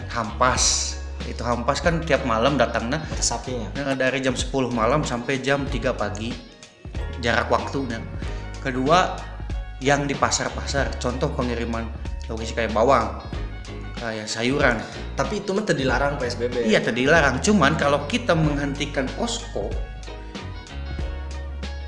[0.09, 0.95] hampas.
[1.25, 3.03] Itu hampas kan tiap malam datangnya.
[3.17, 6.33] Sapinya Nah, dari jam 10 malam sampai jam 3 pagi
[7.19, 7.99] jarak waktunya.
[8.63, 9.13] Kedua
[9.83, 11.85] yang di pasar-pasar contoh pengiriman
[12.31, 13.21] logistik kayak bawang
[13.99, 14.77] kayak sayuran.
[15.15, 19.71] Tapi itu mah teu dilarang PSBB iya tadi larang cuman kalau kita menghentikan posko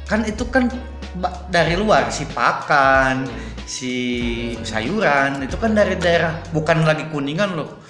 [0.08, 0.72] kan itu kan
[1.52, 3.28] dari luar si pakan
[3.68, 3.96] si
[4.64, 7.84] sayuran itu kan dari daerah bukan lagi kuningan loh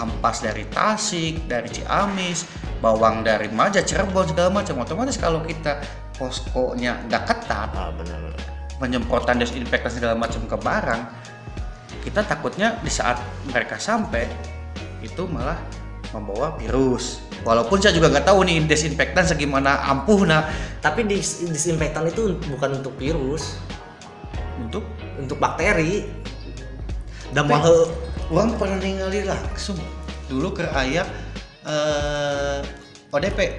[0.00, 2.48] hampas dari Tasik, dari Ciamis,
[2.80, 4.80] bawang dari Maja, Cirebon segala macam.
[4.80, 5.76] Otomatis kalau kita
[6.16, 8.32] poskonya nggak ketat, ah benar
[8.80, 11.02] penyemprotan desinfektan segala macam ke barang,
[12.00, 13.20] kita takutnya di saat
[13.52, 14.24] mereka sampai
[15.04, 15.60] itu malah
[16.16, 17.20] membawa virus.
[17.40, 20.44] Walaupun saya juga nggak tahu nih desinfektan segimana ampuh nah
[20.84, 23.56] tapi dis disinfektan itu bukan untuk virus.
[24.60, 24.84] Untuk?
[25.16, 26.04] Untuk bakteri.
[27.32, 27.64] Dan mau
[28.28, 29.80] uang pernah ningali langsung.
[30.28, 31.08] Dulu ke ayah
[31.64, 32.60] eh,
[33.10, 33.56] ODP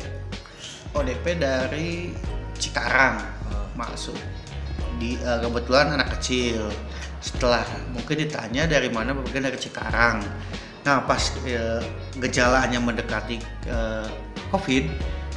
[0.93, 2.13] ODP dari
[2.61, 3.17] Cikarang
[3.73, 4.17] masuk.
[5.01, 6.69] Di eh, kebetulan anak kecil.
[7.21, 10.21] Setelah mungkin ditanya dari mana mungkin dari Cikarang
[10.81, 11.81] nah pas eh,
[12.17, 13.37] gejalanya mendekati
[13.69, 14.07] eh,
[14.49, 14.85] COVID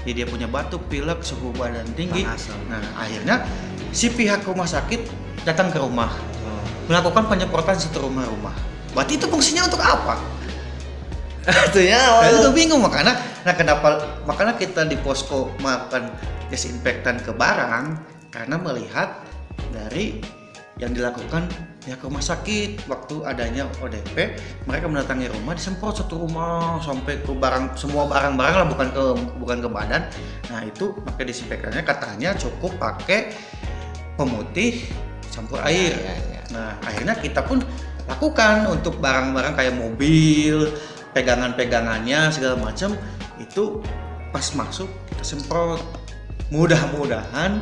[0.04, 2.52] jadi dia punya batuk pilek suhu badan tinggi Panas.
[2.68, 3.44] nah akhirnya
[3.92, 5.00] si pihak rumah sakit
[5.44, 6.12] datang ke rumah
[6.88, 8.52] melakukan penyemprotan satu rumah-rumah.
[8.92, 10.20] Berarti itu fungsinya untuk apa?
[11.72, 13.16] Itunya Nah, itu bingung makanya.
[13.44, 13.88] Nah, kenapa
[14.24, 16.08] makanya kita di posko makan
[16.48, 18.00] desinfektan ke barang
[18.32, 19.20] karena melihat
[19.72, 20.20] dari
[20.80, 21.48] yang dilakukan
[21.84, 27.76] pihak rumah sakit waktu adanya ODP mereka mendatangi rumah disemprot satu rumah sampai ke barang
[27.76, 29.04] semua barang-barang lah bukan ke
[29.36, 30.02] bukan ke badan
[30.48, 33.36] nah itu pakai desinfektannya katanya cukup pakai
[34.16, 34.88] pemutih
[35.28, 36.34] campur air ya, ya.
[36.54, 37.58] Nah, akhirnya kita pun
[38.06, 40.70] lakukan untuk barang-barang kayak mobil,
[41.10, 42.94] pegangan-pegangannya segala macam
[43.42, 43.82] itu
[44.30, 45.82] pas masuk kita semprot.
[46.54, 47.58] Mudah-mudahan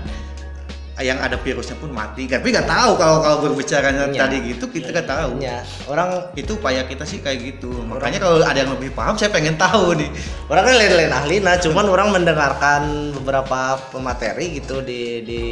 [1.00, 4.28] yang ada virusnya pun mati tapi nggak tahu kalau kalau berbicaranya Iya.
[4.28, 5.40] tadi gitu kita nggak tahu.
[5.40, 7.72] Ya, orang itu upaya kita sih kayak gitu.
[7.72, 10.12] Makanya kalau ada yang lebih paham saya pengen tahu nih.
[10.52, 15.42] Orang kan lain-lain ahli nah cuman orang mendengarkan beberapa pemateri gitu di di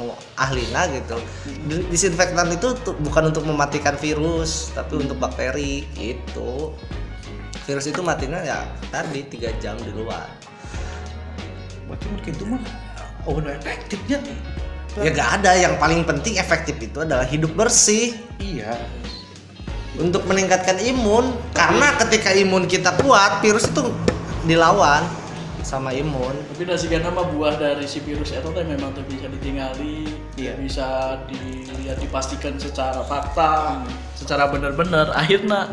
[0.00, 1.20] nu ahlina gitu.
[1.68, 6.72] Di- disinfektan itu tuh bukan untuk mematikan virus tapi untuk bakteri gitu.
[7.68, 10.24] Virus itu matinya ya tadi tiga jam di luar.
[11.84, 12.62] Berarti mungkin itu mah
[13.28, 14.16] oh udah efektifnya
[14.98, 18.18] ya gak ada yang paling penting efektif itu adalah hidup bersih.
[18.42, 18.74] Iya.
[20.00, 23.92] Untuk meningkatkan imun karena ketika imun kita kuat virus itu
[24.48, 25.04] dilawan
[25.60, 26.32] sama imun.
[26.56, 30.08] Tapi nasikan nama buah dari si virus itu teh memang tuh bisa ditinggali
[30.40, 30.56] Iya.
[30.56, 33.84] bisa dilihat dipastikan secara fakta
[34.16, 35.12] secara benar-benar.
[35.12, 35.68] Akhirnya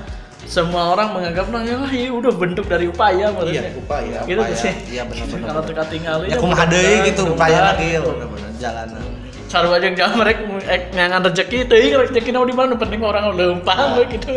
[0.48, 3.72] semua orang menganggap nah ya ini udah bentuk dari upaya iya maksudnya.
[3.76, 4.56] upaya gitu upaya.
[4.56, 4.74] sih.
[4.96, 5.48] Iya, benar-benar.
[5.52, 9.04] kalau teka tinggali ya kumaha deui gitu upaya lagi bener-bener jalanan
[9.48, 10.44] Saru aja jangan mereka
[10.92, 12.76] ngangan rezeki teh rezeki di mana?
[12.76, 14.36] Penting orang lempang we gitu.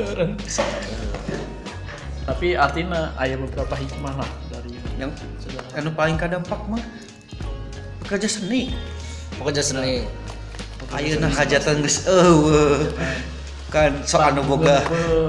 [2.30, 5.10] Tapi artinya ada beberapa hikmah lah dari yang
[5.74, 6.78] anu paling kadampak mah
[8.06, 8.70] kerja seni.
[9.34, 10.06] Pokoknya seni.
[10.94, 12.86] Ayeuna hajatan geus eueuh
[13.70, 14.82] kan so anu boga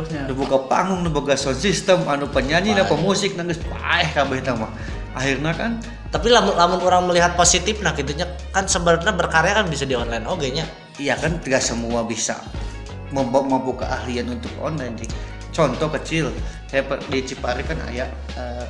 [0.10, 4.42] anu boga panggung anu boga sound system anu penyanyi anu pemusik nang geus paeh kabeh
[4.42, 4.74] tah mah.
[5.14, 5.78] Akhirnya kan
[6.10, 10.26] tapi lamun lamun orang melihat positif nah gitunya kan sebenarnya berkarya kan bisa di online
[10.26, 10.66] oke nya.
[10.98, 12.42] Iya kan tidak semua bisa
[13.14, 14.98] membuka keahlian untuk online.
[15.52, 16.32] Contoh kecil
[16.72, 18.08] saya di Cipari kan ada
[18.40, 18.66] eh,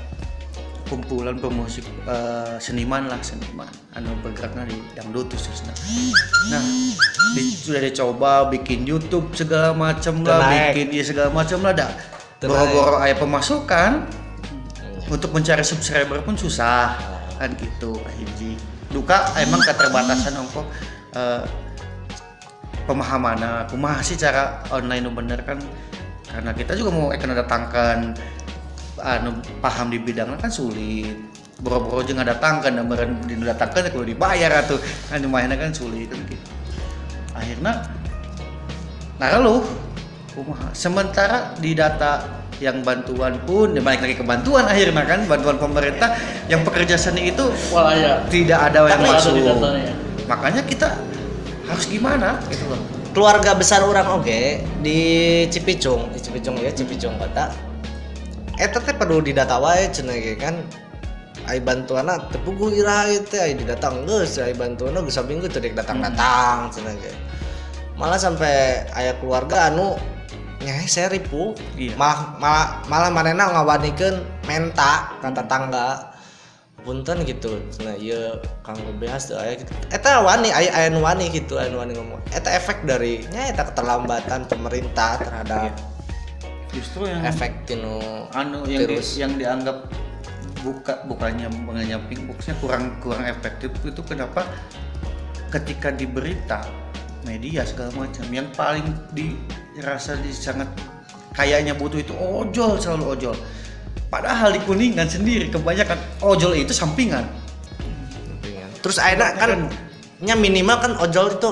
[0.91, 3.71] kumpulan pemusik eh, seniman lah seniman.
[3.95, 5.71] Anu bergeraknya di dangdut khususnya
[6.51, 6.59] nah
[7.39, 11.91] di- sudah dicoba bikin YouTube segala macam lah bikin ya segala macam lah dah.
[12.43, 14.03] Boro-boro aya pemasukan
[15.07, 16.99] untuk mencari subscriber pun susah
[17.39, 18.59] kan gitu hiji
[18.91, 20.67] duka emang keterbatasan ongko
[21.15, 21.47] eh,
[22.83, 23.71] pemahaman.
[23.71, 25.61] Kumaha sih cara online bener kan?
[26.31, 27.97] Karena kita juga mau akan datangkan
[29.01, 31.17] anu paham di bidangnya kan sulit.
[31.61, 32.89] Boro-boro aja datangkan dan
[33.29, 36.45] didatangkan kalau dibayar atau kan lumayan kan sulit kan gitu.
[37.37, 37.85] Akhirnya
[39.21, 39.61] nah lalu
[40.33, 40.73] kumaha?
[40.73, 42.25] Sementara di data
[42.61, 46.13] yang bantuan pun ya balik lagi ke bantuan akhirnya kan bantuan pemerintah
[46.45, 48.21] yang pekerja seni itu Wah ya.
[48.29, 49.33] tidak ada yang Tapi masuk.
[49.41, 49.93] datanya.
[50.29, 50.87] makanya kita
[51.65, 52.37] harus gimana?
[52.53, 54.39] Gitu loh keluarga besar orang oke
[54.79, 54.99] di
[55.51, 57.51] Cipicung di Cipicung ya Cipicung kota
[58.61, 60.61] eta teh perlu didata wae cenah ge kan?
[61.49, 65.65] Ai bantuanna teu puguh iraha ieu teh ai didatang geus ai bantuanna geus saminggu teu
[65.73, 67.11] datang-datang cenah ge.
[67.97, 69.97] Malah sampai aya keluarga anu
[70.61, 71.57] nyai saya ripu.
[71.73, 71.97] Iya.
[71.97, 76.13] malah malah malah manena ngawanikeun menta ka tetangga.
[76.81, 79.69] Punten gitu nah iya kang behas tuh aya gitu.
[79.93, 82.21] Eta wani aya aya nu wani gitu aya nu wani ngomong.
[82.33, 85.77] Eta efek dari nya eta keterlambatan pemerintah terhadap
[86.71, 87.99] justru yang efek tinu
[88.31, 89.87] anu yang di- yang dianggap
[90.61, 94.45] buka bukannya menyamping boxnya kurang kurang efektif itu kenapa?
[95.51, 96.63] Ketika di berita
[97.27, 100.69] media segala macam yang paling dirasa di sangat
[101.35, 103.35] kayaknya butuh itu ojol selalu ojol.
[104.11, 107.27] Padahal di kuningan sendiri kebanyakan ojol itu sampingan.
[108.79, 109.51] Terus akhirnya kan
[110.21, 111.49] nya minimal kan ojol itu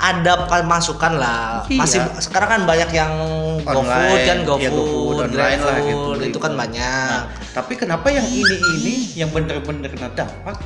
[0.00, 1.68] ada pemasukan lah.
[1.68, 1.78] Iya.
[1.84, 3.12] masih sekarang kan banyak yang
[3.60, 7.20] GoFood kan iya, GoFood, GoFood, online lah gitu, itu kan banyak.
[7.20, 10.56] Nah, tapi kenapa yang ini ini yang bener-bener kena dampak?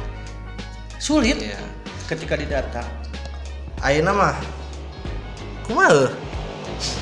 [1.02, 1.58] Sulit Iya.
[2.06, 2.86] ketika didata.
[3.82, 4.36] Ayeuna mah
[5.66, 6.14] kumaha?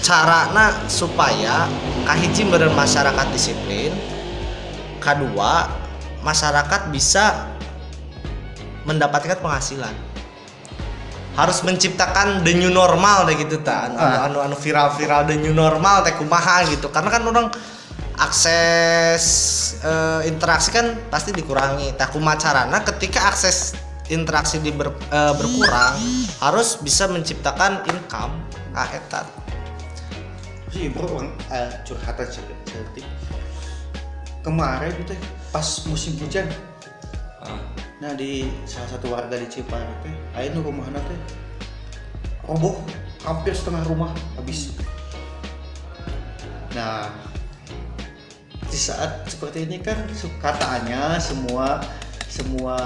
[0.05, 1.69] Carana supaya
[2.05, 3.93] kahiji meureun masyarakat disiplin
[5.01, 5.67] kedua
[6.23, 7.51] masyarakat bisa
[8.87, 9.95] mendapatkan penghasilan
[11.33, 14.29] harus menciptakan the new normal deh gitu ta anu Ah.
[14.29, 16.93] anu, anu viral-viral the new normal teh kumaha gitu.
[16.93, 17.47] Karena kan orang
[18.21, 19.25] akses
[19.81, 21.97] eh, interaksi kan pasti dikurangi.
[21.97, 23.73] Tak carana ketika akses
[24.13, 25.97] interaksi di ber- eh, berkurang
[26.41, 28.37] harus bisa menciptakan income.
[28.73, 29.25] Ah eta
[30.73, 33.05] sih bro orang eh, curhatan sedikit.
[34.43, 35.15] kemarin itu
[35.55, 36.49] pas musim hujan
[38.03, 41.19] nah di salah satu warga di Cipari teh ayo nu rumahna teh
[42.47, 42.79] roboh
[43.23, 44.75] hampir setengah rumah habis
[46.75, 47.07] nah
[48.67, 50.01] di saat seperti ini kan
[50.41, 51.85] katanya semua
[52.33, 52.81] semua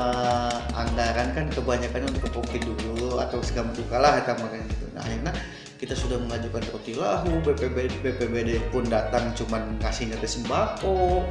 [0.74, 4.84] anggaran kan kebanyakan untuk COVID dulu atau segala macam kalah makanya gitu.
[4.90, 5.32] Nah, akhirnya
[5.78, 11.22] kita sudah mengajukan roti lahu, BPBD, BPBD pun datang cuman ngasihnya ke sembako.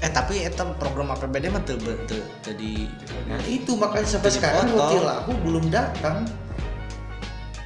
[0.00, 2.88] Eh tapi itu program APBD mah teu teu teu di
[3.26, 6.24] Nah itu makanya sampai Jadi sekarang roti lahu belum datang.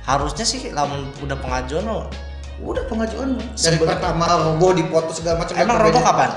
[0.03, 2.11] harusnya sih lamun udah pengajuan lo
[2.57, 5.55] Udah pengajuan dari Sebe- pertama roboh dipoto segala macam.
[5.57, 6.31] emang roboh kapan?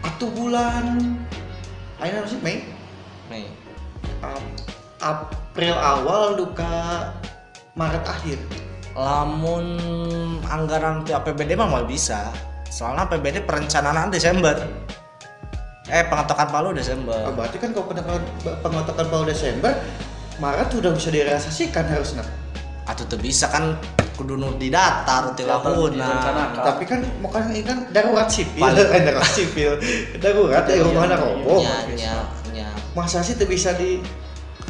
[0.00, 0.84] Atuh bulan.
[1.98, 2.40] Ayo sih?
[2.40, 2.64] Mei?
[3.26, 3.44] Mei.
[4.18, 4.64] Ap-
[4.98, 7.12] April awal duka
[7.74, 8.38] Maret akhir.
[8.96, 9.76] lamun
[10.42, 12.32] anggaran APBD mah mau bisa.
[12.66, 14.56] Soalnya APBD perencanaan Desember
[15.86, 17.86] eh pengetokan palu Oh, Desember berarti kan kalau
[18.62, 19.72] pengotokan pada Desember
[20.36, 22.24] Maret sudah bisa direalisasikan harusnya.
[22.86, 23.74] atau tuh bisa kan
[24.14, 26.62] kudu nu di datar ti direncanakan.
[26.62, 29.72] Tapi kan makanya ini kan darurat sipil, kan darurat sipil,
[30.22, 31.60] darurat ya rumah Iya, roboh.
[31.66, 32.14] nya nya
[32.54, 33.98] nya Masa sih tuh bisa di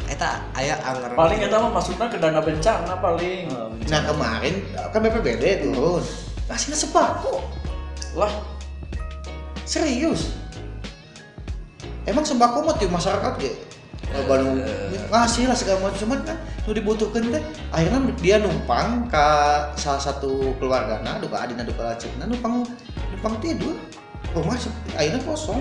[0.09, 3.45] eta aya anggaran paling kita mah maksudnya ke dana bencana paling.
[3.85, 6.01] Nah kemarin kan BPBD turun,
[6.49, 7.45] ngasihnya sembako,
[8.17, 8.33] lah.
[9.61, 10.33] Serius.
[12.07, 13.53] Emang sembako mah tiap masyarakat ya?
[14.23, 14.55] Baru
[15.11, 17.43] ngasih lah segala macam cuman kan nu dibutuhkan teh
[17.75, 19.27] akhirnya dia numpang ke
[19.75, 22.63] salah satu keluarga nah duka adina duka lacikna numpang
[23.11, 23.75] numpang tidur.
[24.31, 24.55] Rumah
[24.95, 25.59] akhirnya kosong.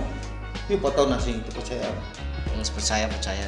[0.70, 1.90] Yuk foto nasi itu percaya.
[2.54, 3.44] Nggak percaya percaya.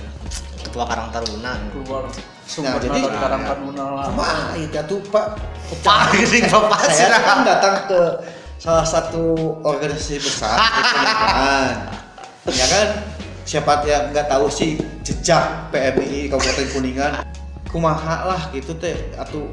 [0.62, 1.52] Ketua Karang Taruna.
[1.74, 2.02] Keluar.
[2.46, 4.06] Sumber jadi- dari Karang Taruna lah.
[4.14, 5.26] Wah, itu tuh Pak.
[5.82, 8.00] Pak gini bapak sih Saya kan datang ke
[8.58, 12.07] salah satu organisasi besar di.
[12.52, 12.88] Ya kan?
[13.48, 17.12] Siapa yang nggak tahu sih jejak PMI Kabupaten Kuningan.
[17.68, 19.48] Kumaha lah gitu teh atau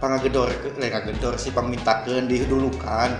[0.00, 3.12] pangagedor leka gedor si pamintakeun didulukan.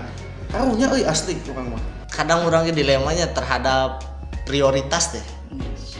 [0.53, 1.83] Karunya euy asli orang mah.
[2.13, 4.05] kadang orangnya dilemanya terhadap
[4.45, 5.25] prioritas deh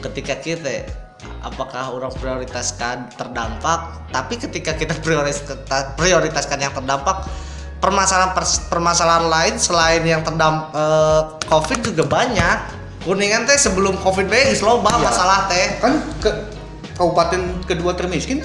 [0.05, 0.85] ketika kita
[1.41, 5.41] apakah orang prioritaskan terdampak tapi ketika kita prioritas
[5.97, 7.25] prioritaskan yang terdampak
[7.81, 8.31] permasalahan
[8.69, 14.89] permasalahan lain selain yang terdampak covid juga banyak kuningan teh sebelum covid bae geus loba
[14.89, 15.03] Iya.
[15.03, 16.29] masalah teh Kan ke
[16.93, 18.41] kabupaten kedua termiskin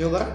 [0.00, 0.32] Barat.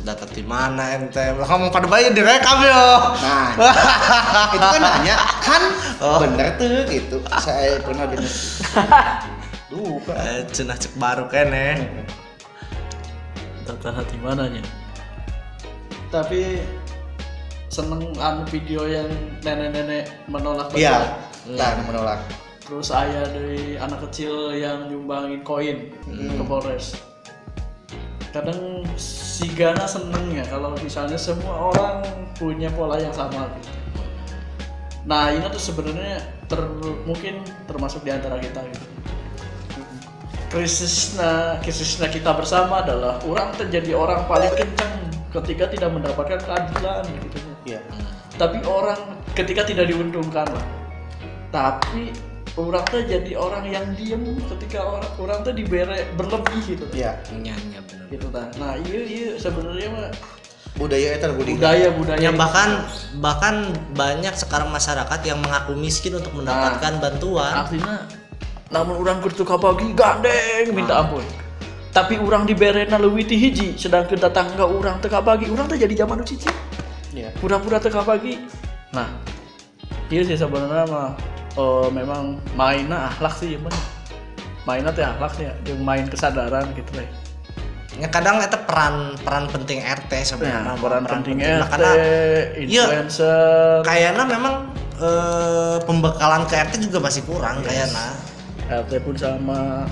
[0.00, 2.82] data di mana ente ngomong pada bayi direkam yo
[3.14, 3.48] Nah,
[4.56, 5.62] itu kan nanya kan
[5.98, 6.18] Oh.
[6.18, 7.18] bener tuh gitu.
[7.36, 8.26] Saya pernah dengar.
[9.70, 10.16] Duh, Pak.
[10.16, 11.76] eh, cenah cek baru kene
[13.62, 14.64] data hati mananya
[16.08, 16.64] tapi
[17.68, 19.12] seneng anu video yang
[19.44, 21.20] nenek-nenek menolak Iya.
[21.54, 22.20] Nah menolak.
[22.68, 27.00] terus ayah dari anak kecil yang nyumbangin koin ke Polres.
[28.28, 32.04] Kadang si Gana seneng ya kalau misalnya semua orang
[32.36, 33.72] punya pola yang sama gitu.
[35.08, 36.60] Nah ini tuh sebenarnya ter,
[37.08, 38.86] mungkin termasuk di antara kita gitu.
[40.52, 45.08] Krisisnya krisisnya kita bersama adalah orang terjadi orang paling kencang
[45.40, 47.38] ketika tidak mendapatkan keadilan gitu.
[47.68, 47.80] Iya.
[48.40, 48.96] tapi orang
[49.36, 50.77] ketika tidak diuntungkan lah
[51.48, 52.12] tapi
[52.54, 57.16] orang tuh jadi orang yang diem ketika orang orang tuh dibere berlebih gitu Iya.
[57.30, 58.50] nyanyi bener gitu ta.
[58.58, 60.08] nah iya iya sebenarnya mah
[60.78, 61.54] Budaya itu budaya.
[61.58, 62.38] budaya budaya Ya itu.
[62.38, 62.68] bahkan
[63.18, 63.54] bahkan
[63.94, 67.66] banyak sekarang masyarakat yang mengaku miskin untuk mendapatkan bantuan.
[67.66, 68.06] artinya
[68.68, 71.24] namun orang kertu pagi gandeng minta ampun
[71.88, 76.20] tapi orang diberena leuwih ti hiji sedangkan tetangga orang teka pagi orang tuh jadi zaman
[76.20, 76.52] nu cicing
[77.16, 77.32] Iya.
[77.40, 78.36] pura-pura teka pagi
[78.92, 79.08] nah
[80.12, 81.16] iya sih sebenarnya mah
[81.58, 82.22] eh, memang
[82.54, 83.82] mainnya akhlak sih ya bener
[84.62, 87.10] mainnya teh akhlak sih ya yang main kesadaran gitu deh
[87.98, 90.70] Ya kadang itu peran peran penting RT sebenarnya.
[90.70, 91.90] nah, peran penting Nah, RT karena
[92.54, 92.84] Iya.
[92.86, 94.54] influencer kayaknya memang
[94.94, 98.14] eh, pembekalan ke RT juga masih kurang kayaknya.
[98.70, 99.82] RT pun sama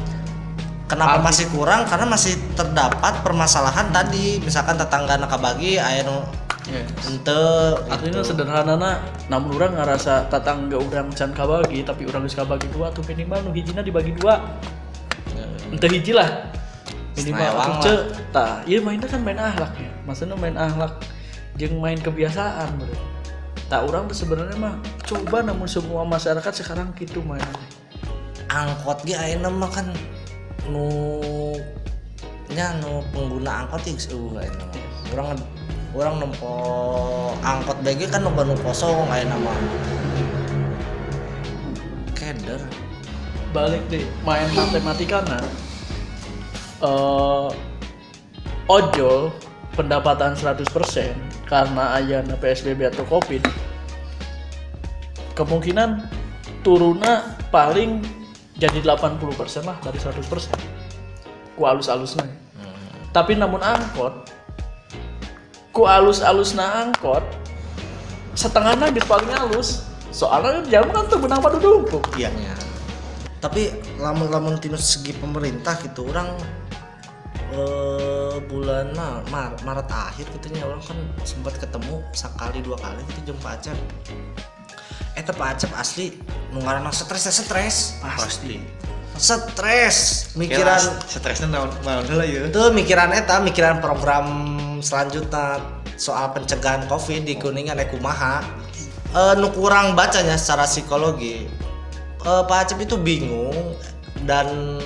[0.86, 1.82] Kenapa Arti- masih kurang?
[1.82, 5.82] Karena masih terdapat permasalahan tadi, misalkan tetangga nak bagi
[6.66, 7.40] aya nu ente
[7.86, 8.30] artinya gitu.
[8.34, 8.74] sederhana
[9.30, 13.50] namun orang ngerasa tetangga orang can kabagi tapi orang geus kabagi dua tuh minimal nu
[13.54, 14.42] hijina dibagi dua.
[15.70, 16.50] Ente hiji lah.
[17.16, 17.94] Minimal atuh ce.
[18.34, 19.90] tah iya mainnya kan main ahlak ya.
[20.06, 21.02] Maksudnya main ahlak
[21.56, 22.96] jeung main kebiasaan bro
[23.66, 27.42] tak orang tuh sebenarnya mah coba namun semua masyarakat sekarang gitu main
[28.46, 29.90] angkot ge ayeuna mah kan
[30.70, 30.86] nu
[32.54, 35.50] nya nu pengguna angkot geus eueuh ayeuna mah.
[35.94, 36.54] Urang nempo
[37.44, 39.58] angkot BG kan loba nu kosong ayeuna mah.
[42.16, 42.58] Keder.
[43.56, 45.40] balik deh main matematika nah
[46.84, 47.48] eh
[48.68, 49.32] ojol
[49.72, 50.68] pendapatan 100%
[51.48, 53.40] karena ayana PSBB atau Covid
[55.32, 56.04] kemungkinan
[56.60, 58.04] turunnya paling
[58.60, 62.28] jadi 80% lah dari 100% ku alus-alusnya
[63.16, 64.35] tapi namun angkot
[65.76, 67.20] ku alus-alusna angkot
[68.32, 72.56] setengahnya bis paling halus soalnya jam kan tuh benang padu dulu iya Ya.
[73.36, 73.68] Tapi
[74.00, 76.40] lamun-lamun tinu segi pemerintah gitu orang
[77.52, 83.30] eh, bulan Mar Mar- Maret akhir gitu orang kan sempat ketemu sekali dua kali gitu
[83.30, 83.78] jeung Pak Acep.
[85.14, 86.16] Eh Acep asli
[86.50, 88.00] nu ngaranna stres teh stres.
[88.00, 88.56] pasti
[89.16, 94.55] Stres mikiran mikiran stresnya naon naon lah ya itu mikiran eta mikiran program
[94.86, 95.58] selanjutnya
[95.98, 98.46] soal pencegahan covid di kuningan ekumaha.
[99.10, 101.50] E, nu kurang bacanya secara psikologi.
[102.26, 103.54] Eh, Pak Acep itu bingung
[104.22, 104.78] dan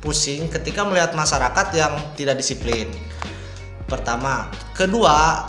[0.00, 2.92] pusing ketika melihat masyarakat yang tidak disiplin.
[3.88, 4.52] Pertama.
[4.76, 5.48] Kedua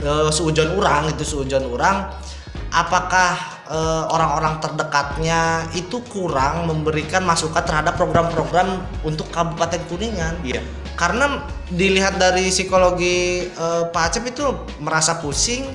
[0.00, 2.08] eh, seujon orang itu seujon orang
[2.72, 3.52] apakah
[4.12, 10.36] orang-orang terdekatnya itu kurang memberikan masukan terhadap program-program untuk Kabupaten Kuningan?
[10.44, 10.60] Iya
[10.94, 14.44] karena dilihat dari psikologi eh, Pak Acep itu
[14.78, 15.66] merasa pusing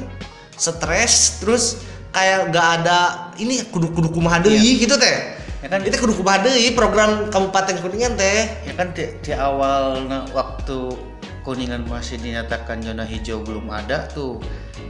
[0.55, 2.99] stres terus kayak gak ada
[3.39, 5.39] ini kudu kudu kumaha deui gitu teh.
[5.59, 8.47] Ya kan- itu kudu kumaha deui program Kabupaten Kuningan teh.
[8.67, 10.95] Ya kan di, di awal nah, waktu
[11.47, 14.37] kuningan masih dinyatakan zona hijau belum ada tuh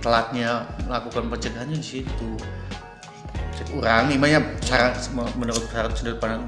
[0.01, 2.31] telatnya melakukan pencegahannya di situ.
[3.69, 4.95] Kurang imanya cara
[5.35, 6.47] menurut sudut pandang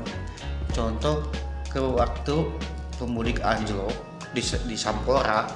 [0.71, 1.27] contoh
[1.67, 2.35] ke waktu
[3.01, 3.89] pemudik anjlok
[4.37, 5.49] di, di Sampora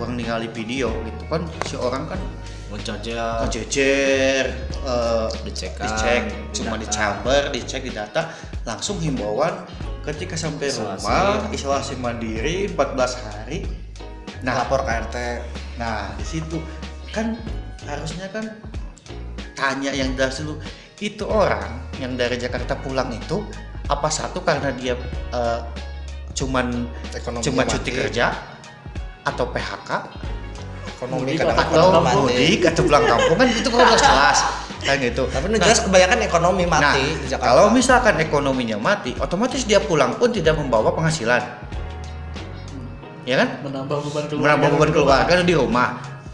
[0.00, 2.20] orang ningali video gitu kan si orang kan
[2.72, 4.44] ngejajah ngejejer
[4.86, 8.32] eh, Dicek dicek di cuma di chamber dicek di data
[8.64, 9.66] langsung himbauan
[10.06, 11.04] ketika sampai Isolasi.
[11.04, 13.68] rumah isolasi mandiri 14 hari.
[14.40, 15.16] Nah lapor ke RT
[15.76, 16.56] nah di situ
[17.12, 17.36] kan
[17.84, 18.44] harusnya kan
[19.56, 20.56] tanya yang jelas dulu
[21.00, 23.44] itu orang yang dari Jakarta pulang itu
[23.88, 24.94] apa satu karena dia
[25.34, 25.60] eh,
[26.40, 26.66] cuman
[27.12, 27.98] Ekonominya cuma cuti mati.
[28.00, 28.26] kerja
[29.28, 29.90] atau PHK
[31.00, 33.36] ekonomi Mudik kadang-kadang atau mudik atau pulang kampung?
[33.40, 34.38] Kan itu kan harus jelas.
[34.80, 35.22] Kan gitu.
[35.28, 37.48] Tapi nu jelas kebanyakan ekonomi mati nah, di Jakarta.
[37.52, 41.40] kalau misalkan ekonominya mati otomatis dia pulang pun tidak membawa penghasilan.
[43.28, 43.48] Ya kan?
[43.64, 44.44] Menambah beban keluarga.
[44.44, 45.88] Menambah beban keluarga di rumah.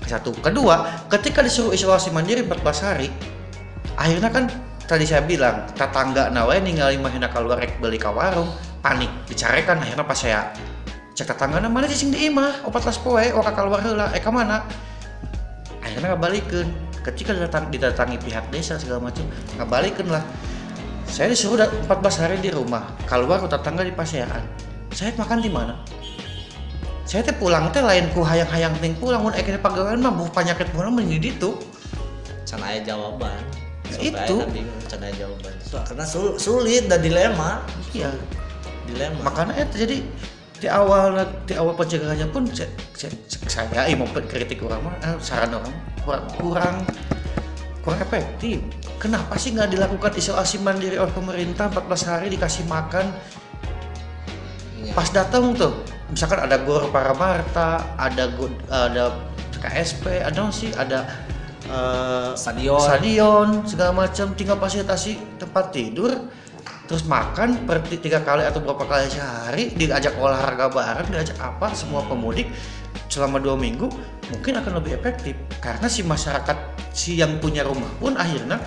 [0.07, 0.31] Satu.
[0.39, 3.11] Kedua ketika disuruh isolasi mandiri 14 hari
[3.99, 4.47] akhirnya kan
[4.87, 8.47] tadi saya bilang tetangga nawe ningali mahina keluar rek beli ke warung
[8.81, 10.41] panik dicarekan akhirnya pas saya
[11.17, 12.69] cek tetangga mana sih di imah?
[12.69, 14.13] Opat las poe oka keluar heula.
[14.13, 14.61] Eh mana?
[15.81, 16.69] Akhirnya ngabalikeun
[17.09, 19.25] ketika datang didatangi pihak desa segala macam
[19.57, 20.21] ngabalikeun lah.
[21.09, 22.85] Saya disuruh da- 14 hari di rumah.
[23.09, 24.29] Keluar ke tetangga di pasean
[24.93, 25.77] saya makan di mana?
[27.07, 29.25] Saya teh pulang teh lain ku hayang-hayang ting pulang.
[29.25, 31.51] Mun akhirnya pegawai mah buh penyakit pulang menjadi itu
[32.47, 33.41] can aya jawaban.
[33.89, 34.37] Ya, Sampai itu.
[34.87, 35.53] can aya jawaban.
[35.65, 37.65] Karena sul- sulit dan dilema.
[37.97, 38.13] Iya
[38.87, 39.19] dilema.
[39.27, 39.99] Makanya itu jadi
[40.57, 45.53] di awal di awal pencegahannya pun saya, saya, eh, mau kritik orang mah eh, saran
[45.53, 46.77] orang kurang kurang
[47.85, 48.65] kurang efektif.
[48.97, 51.69] Kenapa sih nggak dilakukan isolasi mandiri oleh pemerintah?
[51.69, 53.13] 14 hari dikasih makan.
[54.77, 54.93] Iya.
[54.93, 55.83] pas datang tuh
[56.13, 59.19] misalkan ada gor Paramarta ada go, ada
[59.57, 60.71] KSP ada sih?
[60.71, 60.99] Ada
[61.67, 62.79] eh, Stadion.
[62.79, 66.13] stadion segala macam tinggal fasilitasi tempat tidur
[66.87, 71.75] terus makan per ti- tiga kali atau berapa kali sehari diajak olahraga bareng diajak apa
[71.75, 72.47] semua pemudik
[73.11, 73.91] selama dua minggu
[74.31, 75.35] mungkin akan lebih efektif.
[75.59, 76.57] Karena si masyarakat
[76.95, 78.63] si yang punya rumah pun akhirnya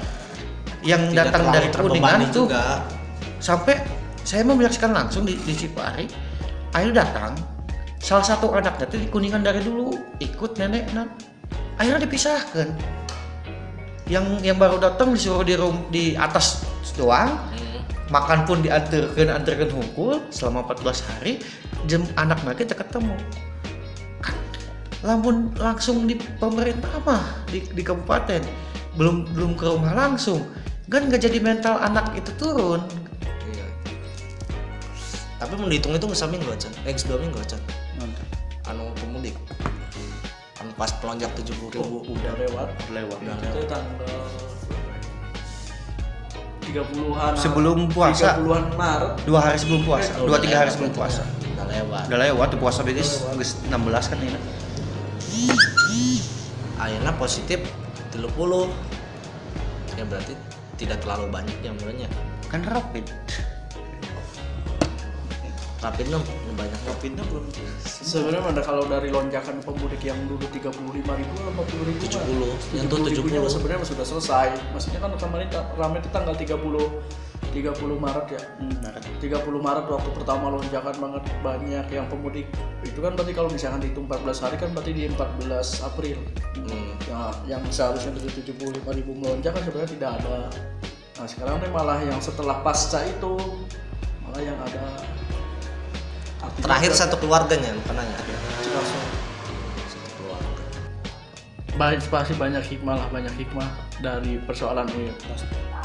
[0.84, 2.84] yang Tidak datang dari kuningan itu juga.
[3.44, 3.80] sampai
[4.24, 6.08] saya menyaksikan langsung di, di Cipari
[6.72, 7.36] akhirnya datang
[8.00, 9.92] salah satu anaknya itu di kuningan dari dulu
[10.24, 11.08] ikut nenek nah
[11.80, 12.68] akhirnya dipisahkan.
[14.10, 16.66] Yang yang baru datang disuruh di rum, di atas
[16.98, 17.38] doang.
[18.10, 21.34] Makan pun diantarkan antarkan hunkul selama 14 hari
[21.86, 23.16] jam anak mereka kita ketemu
[24.20, 24.36] kan
[25.06, 28.42] lamun langsung di pemerintah mah di, di kabupaten
[28.98, 30.42] belum belum ke rumah langsung
[30.90, 32.82] kan nggak jadi mental anak itu turun
[33.46, 33.66] Iya.
[35.40, 37.56] Tapi mau dihitung itu nggak minggu aja, X dua minggu aja.
[38.68, 39.34] Anu pemudik,
[40.60, 41.98] anu pas pelonjak tujuh puluh ribu.
[42.14, 43.70] udah lewat lewat Udah itu lewat.
[43.72, 44.59] tanggal
[46.70, 48.38] 30-an Sebelum puasa.
[48.38, 49.12] 30-an Maret.
[49.26, 50.12] Dua hari sebelum puasa?
[50.22, 51.26] Oh, dua tiga hari sebelum puasa?
[51.26, 52.04] Udah lewat.
[52.08, 54.40] udah lewat tuh puasa begis geus 16 kan ini.
[56.80, 57.60] Akhirnya positif
[58.16, 58.30] 30
[60.00, 60.32] Ya berarti
[60.80, 62.08] tidak terlalu banyak yang mulanya.
[62.48, 63.06] kan rapid
[65.80, 67.48] Rapid nu nu banyak rapidnya belum
[67.80, 72.76] sebenarnya ada kalau dari lonjakan pemudik yang dulu 35 ribu atau 40 ribu 70.
[72.76, 73.56] Yang tuh 70 ribunya 70.
[73.56, 75.48] sebenarnya sudah selesai maksudnya kan kemarin
[75.80, 76.84] ramai itu tanggal 30
[77.50, 79.04] 30 Maret ya Hmm, Maret.
[79.24, 82.46] 30 Maret waktu pertama lonjakan banget banyak yang pemudik
[82.84, 86.20] itu kan berarti kalau misalkan dihitung 14 hari kan berarti di 14 April
[86.60, 86.92] Hmm.
[87.08, 90.52] ya, yang seharusnya dari 75 ribu melonjak kan sebenarnya tidak ada
[91.16, 93.40] nah sekarang nih malah yang setelah pasca itu
[94.22, 94.86] malah yang ada
[96.40, 98.18] Terakhir satu keluarganya nanya.
[98.64, 98.98] Cikaso.
[99.88, 100.64] Satu keluarga.
[101.80, 103.68] banyak pasti banyak hikmah lah banyak hikmah
[104.04, 105.12] dari persoalan ini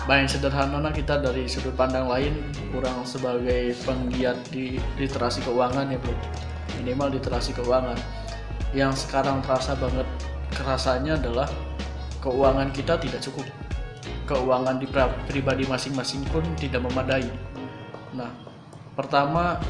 [0.05, 2.37] Banyak sederhana kita dari sudut pandang lain
[2.75, 6.13] kurang sebagai penggiat di literasi keuangan ya bro
[6.83, 7.97] minimal literasi keuangan
[8.75, 10.05] yang sekarang terasa banget
[10.51, 11.47] kerasanya adalah
[12.19, 13.47] keuangan kita tidak cukup
[14.27, 14.87] keuangan di
[15.31, 17.25] pribadi masing-masing pun tidak memadai
[18.13, 18.29] nah
[18.99, 19.63] pertama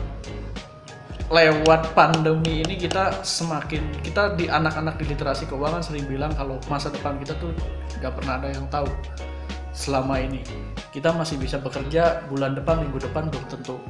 [1.34, 6.94] lewat pandemi ini kita semakin kita di anak-anak di literasi keuangan sering bilang kalau masa
[6.94, 7.50] depan kita tuh
[7.98, 8.86] nggak pernah ada yang tahu
[9.74, 10.46] selama ini
[10.94, 13.82] kita masih bisa bekerja bulan depan minggu depan belum tentu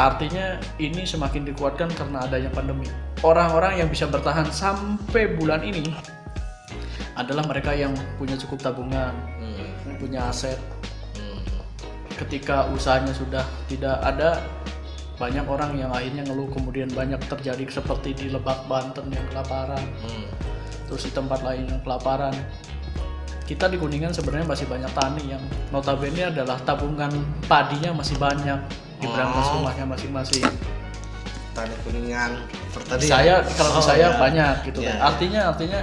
[0.00, 2.88] artinya ini semakin dikuatkan karena adanya pandemi
[3.20, 5.92] orang-orang yang bisa bertahan sampai bulan ini
[7.20, 10.00] adalah mereka yang punya cukup tabungan Hmm.
[10.00, 10.56] punya aset
[11.18, 11.42] Hmm.
[12.16, 14.40] ketika usahanya sudah tidak ada
[15.18, 20.26] banyak orang yang akhirnya ngeluh kemudian banyak terjadi seperti di Lebak Banten yang kelaparan Hmm.
[20.86, 22.32] terus di tempat lain yang kelaparan
[23.44, 27.10] kita di Kuningan sebenarnya masih banyak tani yang notabene adalah tabungan
[27.44, 28.60] padinya masih banyak
[28.96, 29.54] di berangkas Oh.
[29.58, 30.44] rumahnya masing-masing
[31.50, 32.38] Tani kuningan.
[32.70, 33.08] Pertanian.
[33.08, 34.16] saya kalau Oh, saya ya.
[34.16, 35.02] banyak gitu Ya, kan ya.
[35.04, 35.80] artinya artinya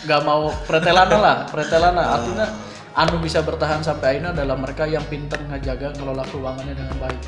[0.00, 2.14] nggak mau pretelana lah pretelana Oh.
[2.14, 2.46] artinya
[2.92, 7.20] anu bisa bertahan sampai akhirnya adalah mereka yang pintar ngejaga ngelola keuangannya dengan baik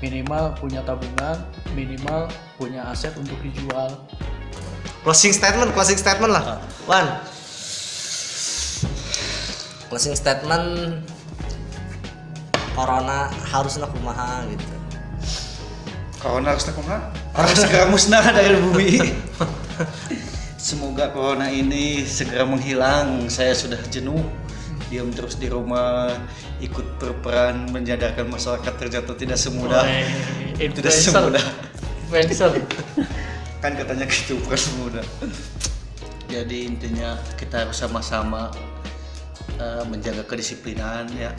[0.00, 1.36] minimal punya tabungan
[1.76, 2.26] minimal
[2.56, 3.94] punya aset untuk dijual
[5.00, 6.60] Closing statement, closing statement lah.
[6.84, 7.24] Wan.
[9.88, 11.00] Closing statement
[12.76, 14.76] corona harusnya kumaha gitu.
[16.20, 17.00] Corona harus kumaha?
[17.32, 19.08] Harus segera musnah dari bumi.
[20.60, 23.24] Semoga corona ini segera menghilang.
[23.32, 24.20] Saya sudah jenuh
[24.90, 26.10] diam terus di rumah,
[26.58, 29.86] ikut berperan menyadarkan masyarakat terjatuh tidak semudah.
[29.86, 31.44] Weh, Tidak semudah.
[32.10, 32.50] influencer
[33.62, 35.06] Kan katanya gitu bukan semudah.
[36.26, 38.50] Jadi intinya kita harus sama-sama
[39.56, 41.30] eh, menjaga kedisiplinan ya.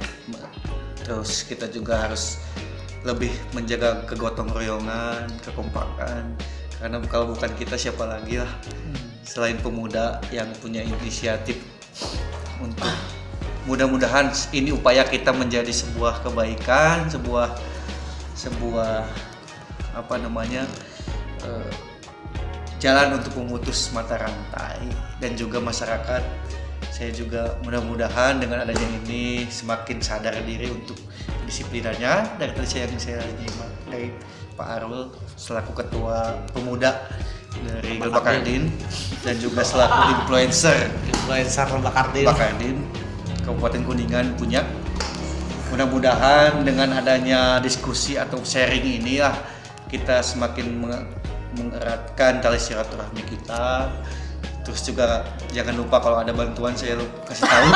[1.03, 2.39] Terus kita juga harus
[3.03, 6.37] lebih menjaga kegotong royongan, kekompakan.
[6.79, 8.51] Karena kalau bukan kita siapa lagi lah
[9.21, 11.61] selain pemuda yang punya inisiatif
[12.61, 12.89] untuk
[13.69, 17.53] mudah-mudahan ini upaya kita menjadi sebuah kebaikan, sebuah
[18.33, 19.05] sebuah
[19.91, 20.65] apa namanya
[21.45, 21.73] eh,
[22.81, 24.81] jalan untuk memutus mata rantai.
[25.21, 26.23] Dan juga masyarakat
[26.89, 30.97] saya juga mudah-mudahan dengan adanya ini semakin sadar diri untuk
[31.45, 33.21] disiplinannya dari tadi saya yang saya
[33.89, 34.13] dari
[34.57, 37.09] Pak Arul selaku ketua pemuda
[37.59, 38.69] dari Gelbak Kardin
[39.25, 40.93] dan juga selaku influencer.
[41.09, 42.77] Influencer Lebak Kardin.
[43.41, 44.63] Kabupaten Kuningan punya.
[45.71, 49.31] Mudah-mudahan dengan adanya diskusi atau sharing ini lah
[49.87, 51.07] kita semakin menge-
[51.55, 53.87] mengeratkan tali silaturahmi kita.
[54.61, 57.67] Terus juga jangan lupa kalau ada bantuan saya kasih tahu.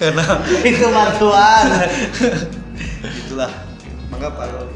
[0.00, 0.24] Karena
[0.62, 1.64] Itu bantuan.
[3.20, 3.50] itulah.
[4.08, 4.46] Mangga Pak.
[4.48, 4.68] Arul.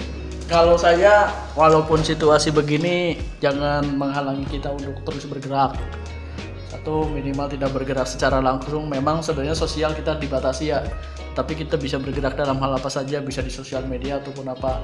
[0.47, 1.27] kalau saya
[1.59, 5.75] walaupun situasi begini jangan menghalangi kita untuk terus bergerak
[6.77, 8.87] satu minimal tidak bergerak secara langsung.
[8.87, 10.85] Memang sebenarnya sosial kita dibatasi ya
[11.37, 14.81] tapi kita bisa bergerak dalam hal apa saja bisa di sosial media ataupun apa.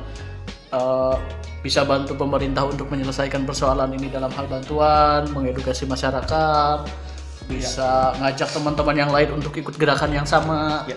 [0.73, 1.17] Eh,
[1.65, 6.89] bisa bantu pemerintah untuk menyelesaikan persoalan ini dalam hal bantuan mengedukasi masyarakat
[7.47, 10.85] bisa ngajak teman-teman yang lain untuk ikut gerakan yang sama.
[10.89, 10.97] Ya.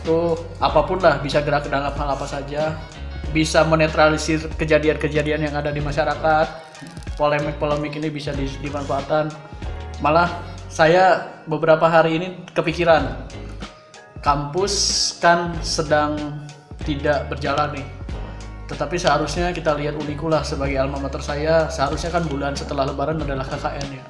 [0.00, 0.32] itu
[0.64, 2.76] apa pun lah bisa gerak dalam hal apa saja.
[3.36, 6.46] Bisa menetralisir kejadian-kejadian yang ada di masyarakat.
[7.20, 9.28] Polemik-polemik ini bisa di- dimanfaatkan
[10.00, 10.28] malah
[10.72, 13.28] saya beberapa hari ini kepikiran
[14.20, 14.74] kampus
[15.20, 16.40] kan sedang
[16.84, 17.86] tidak berjalan nih.
[18.70, 21.66] Tetapi seharusnya kita lihat Unikula sebagai alma mater saya.
[21.66, 24.04] Seharusnya kan bulan setelah lebaran adalah KKN ya.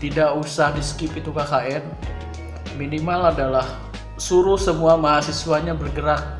[0.00, 1.84] Tidak usah di skip itu KKN
[2.74, 3.68] minimal adalah
[4.16, 6.39] suruh semua mahasiswanya bergerak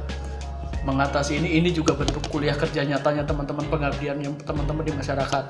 [0.84, 1.60] mengatasi ini.
[1.60, 5.44] Ini juga bentuk kuliah kerja nyatanya teman-teman pengabdian yang teman-teman di masyarakat.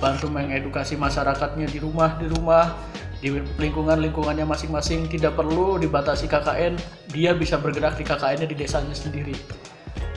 [0.00, 2.74] Bantu mengedukasi masyarakatnya di rumah di rumah
[3.22, 5.06] di lingkungan lingkungannya masing-masing.
[5.06, 6.74] Tidak perlu dibatasi KKN
[7.12, 9.36] dia bisa bergerak di KKN-nya di desanya sendiri.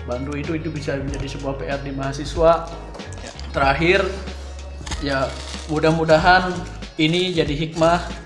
[0.06, 2.70] Bantu itu itu bisa menjadi sebuah PR di mahasiswa.
[3.54, 4.04] Terakhir
[5.00, 5.30] ya
[5.70, 6.54] mudah-mudahan
[6.96, 8.25] ini jadi hikmah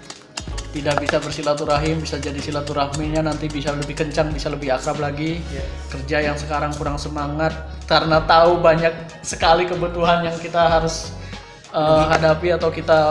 [0.69, 5.41] tidak bisa bersilaturahim bisa jadi silaturahminya nanti bisa lebih kencang bisa lebih akrab lagi.
[5.89, 7.53] Kerja yang sekarang kurang semangat
[7.89, 8.93] karena tahu banyak
[9.25, 11.09] sekali kebutuhan yang kita harus
[11.73, 13.01] uh, hadapi atau kita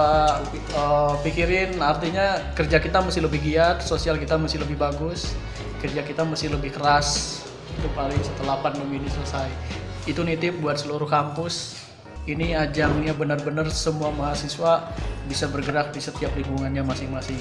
[0.78, 1.82] uh, pikirin.
[1.82, 5.34] Artinya kerja kita mesti lebih giat sosial kita mesti lebih bagus
[5.78, 7.42] kerja kita mesti lebih keras.
[7.78, 9.50] Itu paling setelah pandemi ini selesai.
[10.06, 11.87] Itu nitip buat seluruh kampus
[12.28, 14.92] ini ajangnya benar-benar semua mahasiswa
[15.24, 17.40] bisa bergerak di setiap lingkungannya masing-masing.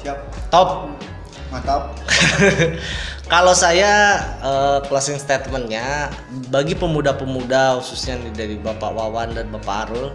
[0.00, 0.18] Siap.
[0.48, 0.88] Top.
[1.52, 1.92] Mantap.
[3.32, 6.08] Kalau saya eh, closing statementnya
[6.48, 10.12] bagi pemuda-pemuda khususnya dari Bapak Wawan dan Bapak Arul,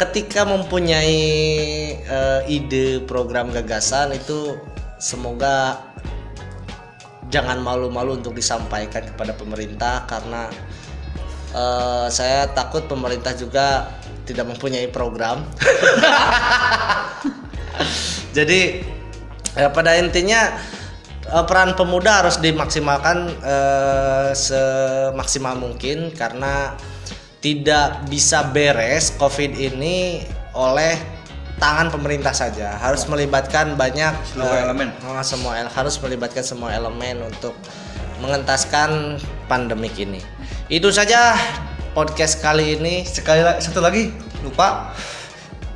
[0.00, 1.18] ketika mempunyai
[1.98, 4.56] eh, ide program gagasan itu
[5.00, 5.82] semoga
[7.32, 10.52] jangan malu-malu untuk disampaikan kepada pemerintah karena
[11.52, 13.92] eh, saya takut pemerintah juga
[14.24, 15.44] tidak mempunyai program.
[18.36, 18.80] Jadi
[19.56, 20.56] ya, pada intinya
[21.28, 26.76] eh, peran pemuda harus dimaksimalkan eh, semaksimal mungkin karena
[27.42, 30.22] tidak bisa beres COVID ini
[30.54, 30.94] oleh
[31.62, 32.74] tangan pemerintah saja.
[32.78, 34.88] Harus melibatkan banyak Seluruh eh, elemen.
[34.90, 37.54] eh, semua harus melibatkan semua elemen untuk
[38.18, 39.18] mengentaskan
[39.50, 40.22] pandemik ini.
[40.72, 41.36] Itu saja
[41.92, 43.04] podcast kali ini.
[43.04, 44.08] sekali satu lagi
[44.40, 44.96] lupa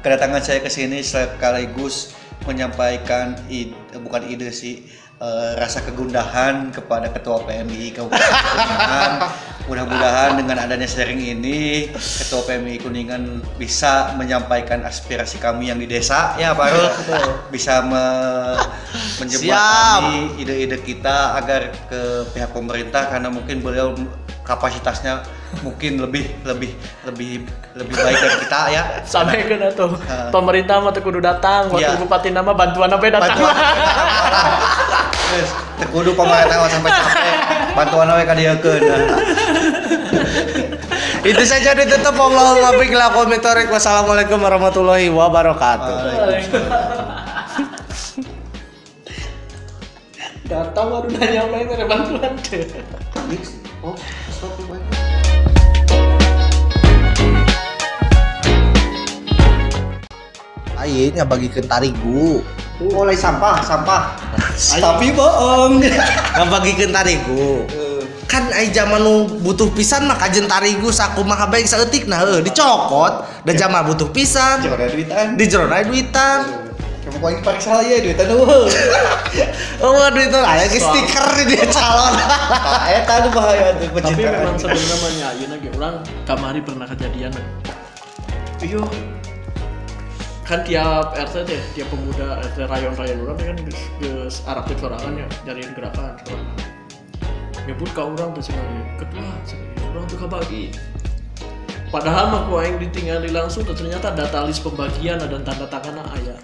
[0.01, 2.17] kedatangan saya ke sini sekaligus
[2.49, 4.89] menyampaikan ide, bukan ide sih
[5.19, 9.12] eh, rasa kegundahan kepada ketua PMI Kabupaten Kuningan.
[9.67, 13.23] Mudah-mudahan dengan adanya sharing ini ketua PMI Kuningan
[13.57, 16.87] bisa menyampaikan aspirasi kami yang di desa ya Pak Rul
[17.51, 18.62] bisa me-
[19.19, 22.01] menjembatani ide-ide kita agar ke
[22.31, 23.91] pihak pemerintah karena mungkin beliau
[24.47, 25.27] kapasitasnya
[25.61, 26.71] mungkin lebih lebih
[27.03, 27.43] lebih
[27.75, 28.83] lebih baik dari kita ya.
[29.03, 30.31] Sampai ke tuh Ah.
[30.31, 31.99] pemerintah mah teu kudu datang waktu Iya.
[31.99, 33.35] bupati nama bantuan apa datang?
[33.35, 33.55] Bantuan
[35.27, 35.51] Terus
[35.83, 37.37] tekudu pemerintah sampai capek
[37.74, 38.55] bantuan we ka dieu
[41.27, 45.97] Itu saja ditutup Allahumma biqil komentarik Wassalamualaikum warahmatullahi wabarakatuh.
[50.47, 52.70] datang baru nanya main ada bantuan deh
[53.83, 53.99] oh
[54.31, 54.83] stop Bang.
[60.77, 62.47] Ayeuna bagikan tarigu.
[62.81, 64.03] Mulai sampah sampah.
[64.57, 65.81] Tapi bohong.
[66.37, 67.64] Ngabagikeun tarigu.
[68.27, 73.22] Kan ai zaman nu butuh pisan mah kajen tarigu sakumaha bae saeutik nah heuh dicokot
[73.47, 74.66] da zaman butuh pisan.
[74.66, 75.27] Jangan ada duitan.
[75.39, 76.41] Di jero duitan.
[77.07, 78.66] kamu kau pakai salah ya duitan eueuh
[79.87, 82.18] Oh duitan aya ge stiker di dia calon.
[82.99, 85.97] eta tuh bahaya tuh tapi memang sebenarnya mah nyayeuna ge urang
[86.27, 87.31] kamari pernah kejadian.
[88.59, 88.83] Iya
[90.47, 95.19] kan tiap RT teh tiap pemuda RT rayon-rayon urang teh kan geus geus arah sorangan
[95.19, 96.15] ya dari gerakan.
[96.23, 96.59] Sorangan
[97.67, 99.27] nyebut ka urang teh sebagai ketua
[99.91, 100.71] urang tuh kabagi
[101.91, 106.39] padahal mah ku aing ditinggali langsung tuh ternyata data list pembagian dan tanda tangan aya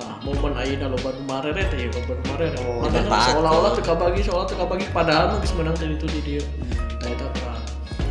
[0.00, 2.56] nah momen ayeuna loba nu marere teh ya loba nu marere.
[2.64, 3.36] Oh, manfaat.
[3.36, 6.44] seolah-olah teu kabagi seolah teu kabagi padahal mah geus menang teh itu di dieu
[7.04, 7.62] nah eta perang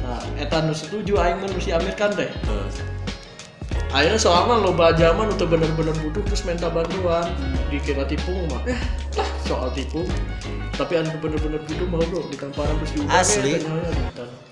[0.05, 2.29] nah eta nu setuju aing mah nu si Amir kan teh
[3.95, 7.31] Akhirnya soalnya loba zaman untuk bener-bener butuh terus minta bantuan.
[7.71, 8.59] Dikira tipung mah.
[8.67, 8.75] Eh
[9.15, 9.29] lah.
[9.47, 10.03] Soal tipung
[10.75, 12.27] tapi anu bener-bener butuh mau bro.
[12.27, 13.55] Di tamparan terus diubah Asli.
[13.55, 14.44] ternyata.